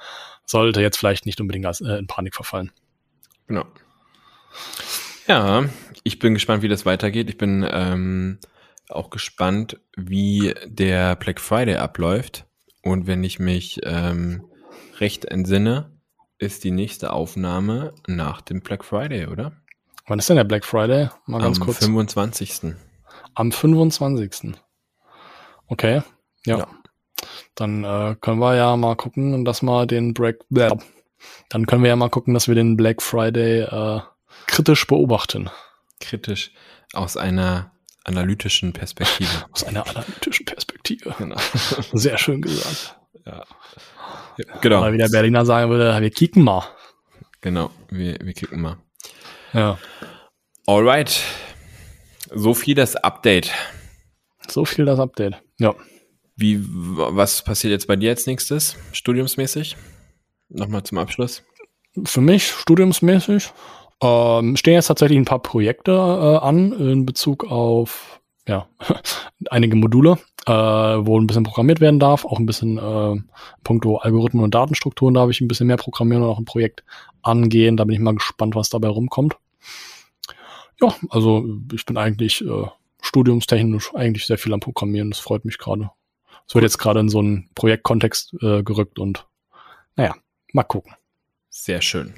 sollte 0.45 0.81
jetzt 0.81 0.99
vielleicht 0.99 1.27
nicht 1.27 1.41
unbedingt 1.41 1.67
als, 1.67 1.81
äh, 1.81 1.97
in 1.99 2.07
Panik 2.07 2.35
verfallen. 2.35 2.73
Genau. 3.47 3.65
Ja, 5.27 5.65
ich 6.05 6.19
bin 6.19 6.35
gespannt, 6.35 6.63
wie 6.63 6.69
das 6.69 6.87
weitergeht. 6.87 7.29
Ich 7.29 7.39
bin 7.39 7.67
ähm, 7.71 8.39
auch 8.89 9.11
gespannt, 9.11 9.79
wie 9.97 10.55
der 10.67 11.17
Black 11.17 11.41
Friday 11.41 11.77
abläuft. 11.77 12.47
Und 12.83 13.07
wenn 13.07 13.23
ich 13.23 13.39
mich 13.39 13.81
ähm, 13.85 14.45
recht 14.99 15.25
entsinne, 15.27 15.92
ist 16.43 16.65
die 16.65 16.73
nächste 16.73 17.13
Aufnahme 17.13 17.95
nach 18.09 18.41
dem 18.41 18.61
Black 18.61 18.85
Friday, 18.85 19.27
oder? 19.27 19.53
Wann 20.07 20.19
ist 20.19 20.29
denn 20.29 20.37
der 20.37 20.45
Black 20.45 20.65
Friday? 20.65 21.09
Mal 21.27 21.41
ganz 21.41 21.61
Am 21.61 21.65
kurz. 21.65 21.79
25. 21.79 22.75
Am 23.35 23.53
25. 23.53 24.55
Okay. 25.69 26.03
Ja. 26.45 26.59
Ja. 26.59 26.67
Dann 27.55 27.85
äh, 27.85 28.17
können 28.21 28.41
wir 28.41 28.57
ja 28.57 28.77
mal 28.77 28.97
gucken, 28.97 29.45
dass 29.45 29.63
wir 29.63 29.87
den 29.87 30.13
Black, 30.15 30.39
dann 30.51 31.67
können 31.67 31.85
wir 31.85 31.91
ja 31.91 31.97
mal 31.97 32.11
gucken, 32.11 32.35
dass 32.35 32.49
wir 32.49 32.57
den 32.57 32.77
Black 32.77 33.01
Friday 33.01 33.61
äh, 33.61 34.01
kritisch 34.47 34.87
beobachten. 34.89 35.49
Kritisch 36.01 36.51
aus 36.93 37.17
einer 37.17 37.71
analytischen 38.03 38.73
Perspektive. 38.73 39.31
Aus 39.53 39.63
einer 39.63 39.89
analytischen 39.89 40.45
Perspektive. 40.45 41.15
genau. 41.19 41.37
Sehr 41.93 42.19
schön 42.19 42.43
gesagt. 42.43 42.99
Ja. 43.25 43.45
Genau. 44.61 44.81
Oder 44.81 44.93
wie 44.93 44.99
der 44.99 45.09
Berliner 45.09 45.45
sagen 45.45 45.71
würde, 45.71 46.01
wir 46.01 46.11
kicken 46.11 46.43
mal. 46.43 46.65
Genau. 47.41 47.71
Wir, 47.91 48.19
wir 48.23 48.33
klicken 48.33 48.61
mal. 48.61 48.77
Ja. 49.53 49.79
Alright. 50.67 51.21
So 52.35 52.55
viel 52.55 52.75
das 52.75 52.97
Update. 52.97 53.51
So 54.49 54.65
viel 54.65 54.85
das 54.85 54.99
Update. 54.99 55.43
Ja. 55.59 55.75
Wie, 56.37 56.61
was 56.63 57.43
passiert 57.45 57.73
jetzt 57.73 57.87
bei 57.87 57.97
dir 57.97 58.11
als 58.11 58.27
nächstes, 58.27 58.77
studiumsmäßig? 58.93 59.77
Nochmal 60.49 60.83
zum 60.83 60.99
Abschluss. 60.99 61.43
Für 62.05 62.21
mich, 62.21 62.51
studiumsmäßig, 62.51 63.53
ähm, 64.03 64.57
stehen 64.57 64.75
jetzt 64.75 64.87
tatsächlich 64.87 65.19
ein 65.19 65.25
paar 65.25 65.43
Projekte 65.43 65.93
äh, 65.93 66.45
an 66.45 66.73
in 66.73 67.07
Bezug 67.07 67.45
auf 67.45 68.22
ja, 68.49 68.69
einige 69.51 69.77
Module, 69.77 70.19
äh, 70.47 70.53
wo 70.53 71.19
ein 71.19 71.27
bisschen 71.27 71.45
programmiert 71.45 71.81
werden 71.81 72.01
darf, 72.01 72.25
auch 72.25 72.39
ein 72.39 72.47
bisschen 72.47 72.79
äh, 72.79 73.21
puncto 73.63 73.99
Algorithmen 73.99 74.45
und 74.45 74.55
Datenstrukturen 74.55 75.15
darf 75.15 75.31
ich 75.31 75.41
ein 75.41 75.49
bisschen 75.49 75.67
mehr 75.67 75.77
programmieren 75.77 76.23
und 76.23 76.31
auch 76.31 76.39
ein 76.39 76.45
Projekt 76.45 76.85
angehen. 77.23 77.77
Da 77.77 77.85
bin 77.85 77.95
ich 77.95 78.01
mal 78.01 78.15
gespannt, 78.15 78.55
was 78.55 78.69
dabei 78.69 78.89
rumkommt. 78.89 79.37
Ja, 80.81 80.95
also 81.11 81.47
ich 81.73 81.87
bin 81.87 81.97
eigentlich 81.97 82.45
äh, 82.45 82.67
studiumstechnisch 83.01 83.95
eigentlich 83.95 84.27
sehr 84.27 84.39
viel 84.39 84.53
am 84.53 84.61
Programmieren. 84.61 85.11
Das 85.11 85.21
freut 85.21 85.45
mich 85.45 85.59
gerade. 85.59 85.91
Es 86.49 86.55
wird 86.55 86.65
jetzt 86.65 86.79
gerade 86.79 87.01
in 87.01 87.09
so 87.09 87.21
einen 87.21 87.49
Projektkontext 87.55 88.35
äh, 88.43 88.63
gerückt 88.63 88.99
und 88.99 89.27
naja, 89.97 90.15
mal 90.53 90.65
gucken. 90.65 90.95
Sehr 91.51 91.83
schön. 91.83 92.15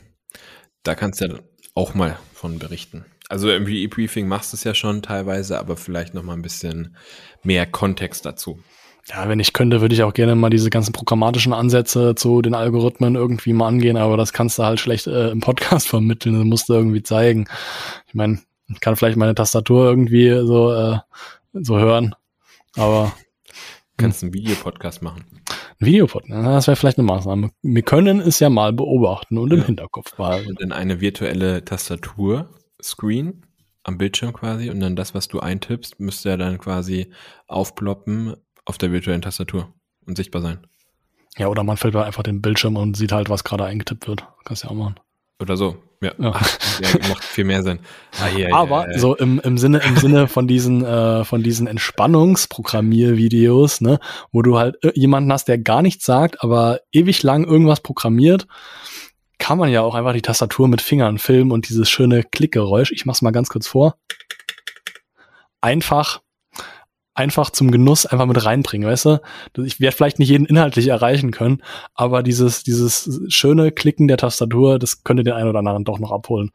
Da 0.82 0.94
kannst 0.94 1.20
du 1.20 1.26
ja 1.26 1.38
auch 1.74 1.94
mal 1.94 2.18
von 2.32 2.58
berichten. 2.58 3.04
Also 3.28 3.50
im 3.50 3.66
E-Briefing 3.66 4.28
machst 4.28 4.52
du 4.52 4.56
es 4.56 4.64
ja 4.64 4.74
schon 4.74 5.02
teilweise, 5.02 5.58
aber 5.58 5.76
vielleicht 5.76 6.14
nochmal 6.14 6.36
ein 6.36 6.42
bisschen 6.42 6.96
mehr 7.42 7.66
Kontext 7.66 8.26
dazu. 8.26 8.60
Ja, 9.06 9.28
wenn 9.28 9.40
ich 9.40 9.52
könnte, 9.52 9.80
würde 9.82 9.94
ich 9.94 10.02
auch 10.02 10.14
gerne 10.14 10.34
mal 10.34 10.48
diese 10.50 10.70
ganzen 10.70 10.92
programmatischen 10.92 11.52
Ansätze 11.52 12.14
zu 12.14 12.40
den 12.42 12.54
Algorithmen 12.54 13.16
irgendwie 13.16 13.52
mal 13.52 13.68
angehen, 13.68 13.96
aber 13.98 14.16
das 14.16 14.32
kannst 14.32 14.58
du 14.58 14.62
halt 14.62 14.80
schlecht 14.80 15.06
äh, 15.06 15.30
im 15.30 15.40
Podcast 15.40 15.88
vermitteln. 15.88 16.34
Das 16.34 16.44
musst 16.44 16.68
du 16.68 16.74
irgendwie 16.74 17.02
zeigen. 17.02 17.46
Ich 18.06 18.14
meine, 18.14 18.40
ich 18.68 18.80
kann 18.80 18.96
vielleicht 18.96 19.18
meine 19.18 19.34
Tastatur 19.34 19.86
irgendwie 19.90 20.30
so, 20.46 20.72
äh, 20.72 20.98
so 21.52 21.78
hören, 21.78 22.14
aber 22.76 23.12
Du 23.46 23.52
kannst 23.98 24.22
einen 24.22 24.32
Videopodcast 24.34 25.02
machen. 25.02 25.24
ein 25.80 25.86
Videopod, 25.86 26.28
ne, 26.28 26.42
das 26.42 26.66
wäre 26.66 26.76
vielleicht 26.76 26.98
eine 26.98 27.06
Maßnahme. 27.06 27.50
Wir 27.62 27.82
können 27.82 28.20
es 28.20 28.40
ja 28.40 28.48
mal 28.50 28.72
beobachten 28.72 29.38
und 29.38 29.52
im 29.52 29.60
Ja. 29.60 29.66
Hinterkopf 29.66 30.16
behalten. 30.16 30.48
Und 30.48 30.60
dann 30.62 30.72
eine 30.72 31.00
virtuelle 31.00 31.62
Tastatur-Screen 32.84 33.42
am 33.82 33.98
Bildschirm 33.98 34.32
quasi 34.32 34.70
und 34.70 34.80
dann 34.80 34.96
das, 34.96 35.14
was 35.14 35.28
du 35.28 35.40
eintippst, 35.40 36.00
müsste 36.00 36.30
ja 36.30 36.36
dann 36.36 36.58
quasi 36.58 37.10
aufploppen 37.46 38.34
auf 38.64 38.78
der 38.78 38.92
virtuellen 38.92 39.22
Tastatur 39.22 39.72
und 40.06 40.16
sichtbar 40.16 40.42
sein. 40.42 40.66
Ja, 41.36 41.48
oder 41.48 41.64
man 41.64 41.76
fällt 41.76 41.94
halt 41.94 42.06
einfach 42.06 42.22
den 42.22 42.40
Bildschirm 42.40 42.76
und 42.76 42.96
sieht 42.96 43.12
halt, 43.12 43.28
was 43.28 43.44
gerade 43.44 43.64
eingetippt 43.64 44.08
wird. 44.08 44.26
Kannst 44.44 44.64
ja 44.64 44.70
auch 44.70 44.74
machen. 44.74 44.94
Oder 45.40 45.56
so. 45.56 45.76
Ja. 46.00 46.12
Ja. 46.18 46.32
Ach, 46.34 46.58
ja 46.80 46.88
macht 47.08 47.24
viel 47.24 47.44
mehr 47.44 47.62
Sinn. 47.62 47.78
Ah, 48.20 48.28
ja, 48.28 48.54
Aber 48.54 48.90
ja. 48.90 48.98
so 48.98 49.16
im, 49.16 49.40
im 49.40 49.58
Sinne, 49.58 49.78
im 49.78 49.96
Sinne 49.96 50.28
von 50.28 50.46
diesen, 50.46 50.84
äh, 50.84 51.24
von 51.24 51.42
diesen 51.42 51.66
Entspannungsprogrammiervideos, 51.66 53.80
ne, 53.80 53.98
wo 54.30 54.42
du 54.42 54.58
halt 54.58 54.76
äh, 54.84 54.92
jemanden 54.94 55.32
hast, 55.32 55.48
der 55.48 55.58
gar 55.58 55.82
nichts 55.82 56.04
sagt, 56.04 56.42
aber 56.42 56.80
ewig 56.92 57.22
lang 57.22 57.44
irgendwas 57.44 57.80
programmiert, 57.80 58.46
kann 59.44 59.58
man 59.58 59.70
ja 59.70 59.82
auch 59.82 59.94
einfach 59.94 60.14
die 60.14 60.22
Tastatur 60.22 60.68
mit 60.68 60.80
Fingern 60.80 61.18
filmen 61.18 61.52
und 61.52 61.68
dieses 61.68 61.90
schöne 61.90 62.22
Klickgeräusch. 62.22 62.92
Ich 62.92 63.04
mach's 63.04 63.20
mal 63.20 63.30
ganz 63.30 63.50
kurz 63.50 63.66
vor. 63.66 63.98
Einfach, 65.60 66.22
einfach 67.12 67.50
zum 67.50 67.70
Genuss 67.70 68.06
einfach 68.06 68.24
mit 68.24 68.42
reinbringen, 68.42 68.88
weißt 68.88 69.04
du? 69.04 69.20
Ich 69.62 69.80
werde 69.80 69.94
vielleicht 69.94 70.18
nicht 70.18 70.30
jeden 70.30 70.46
inhaltlich 70.46 70.88
erreichen 70.88 71.30
können, 71.30 71.62
aber 71.92 72.22
dieses, 72.22 72.62
dieses 72.62 73.20
schöne 73.28 73.70
Klicken 73.70 74.08
der 74.08 74.16
Tastatur, 74.16 74.78
das 74.78 75.04
könnte 75.04 75.24
den 75.24 75.34
einen 75.34 75.50
oder 75.50 75.58
anderen 75.58 75.84
doch 75.84 75.98
noch 75.98 76.10
abholen. 76.10 76.50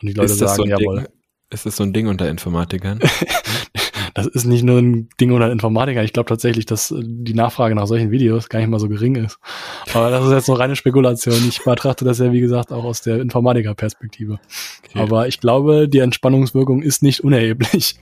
Und 0.00 0.08
die 0.08 0.14
Leute 0.14 0.34
sagen, 0.34 0.56
so 0.56 0.64
jawohl. 0.64 0.96
Ding, 0.96 1.06
ist 1.50 1.64
das 1.64 1.76
so 1.76 1.84
ein 1.84 1.92
Ding 1.92 2.08
unter 2.08 2.28
Informatikern? 2.28 2.98
Das 4.14 4.26
ist 4.26 4.44
nicht 4.44 4.62
nur 4.62 4.78
ein 4.78 5.08
Ding 5.20 5.32
unter 5.32 5.50
Informatiker. 5.50 6.02
Ich 6.02 6.12
glaube 6.12 6.28
tatsächlich, 6.28 6.66
dass 6.66 6.90
äh, 6.90 7.00
die 7.02 7.34
Nachfrage 7.34 7.74
nach 7.74 7.86
solchen 7.86 8.10
Videos 8.10 8.48
gar 8.48 8.58
nicht 8.58 8.68
mal 8.68 8.80
so 8.80 8.88
gering 8.88 9.16
ist. 9.16 9.38
Aber 9.94 10.10
das 10.10 10.24
ist 10.24 10.32
jetzt 10.32 10.48
nur 10.48 10.58
reine 10.58 10.76
Spekulation. 10.76 11.48
Ich 11.48 11.62
betrachte 11.64 12.04
das 12.04 12.18
ja, 12.18 12.32
wie 12.32 12.40
gesagt, 12.40 12.72
auch 12.72 12.84
aus 12.84 13.02
der 13.02 13.20
Informatiker-Perspektive. 13.20 14.38
Okay. 14.88 14.98
Aber 14.98 15.28
ich 15.28 15.40
glaube, 15.40 15.88
die 15.88 16.00
Entspannungswirkung 16.00 16.82
ist 16.82 17.02
nicht 17.02 17.20
unerheblich. 17.24 17.96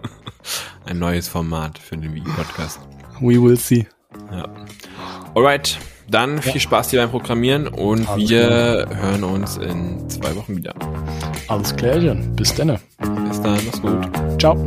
Ein 0.86 0.98
neues 0.98 1.28
Format 1.28 1.78
für 1.78 1.96
den 1.96 2.14
Video-Podcast. 2.14 2.80
We 3.20 3.42
will 3.42 3.56
see. 3.56 3.86
Ja. 4.32 4.48
Alright, 5.34 5.78
dann 6.10 6.40
viel 6.40 6.60
Spaß 6.60 6.88
dir 6.88 7.00
beim 7.00 7.10
Programmieren 7.10 7.68
und 7.68 8.08
Alles 8.08 8.30
wir 8.30 8.88
hören 8.90 9.24
uns 9.24 9.58
in 9.58 10.08
zwei 10.08 10.34
Wochen 10.36 10.56
wieder. 10.56 10.74
Alles 11.48 11.76
klärchen. 11.76 12.34
Bis 12.34 12.54
dann. 12.54 12.78
Bis 13.28 13.42
dann, 13.42 13.58
mach's 13.66 13.82
gut. 13.82 14.40
Ciao. 14.40 14.64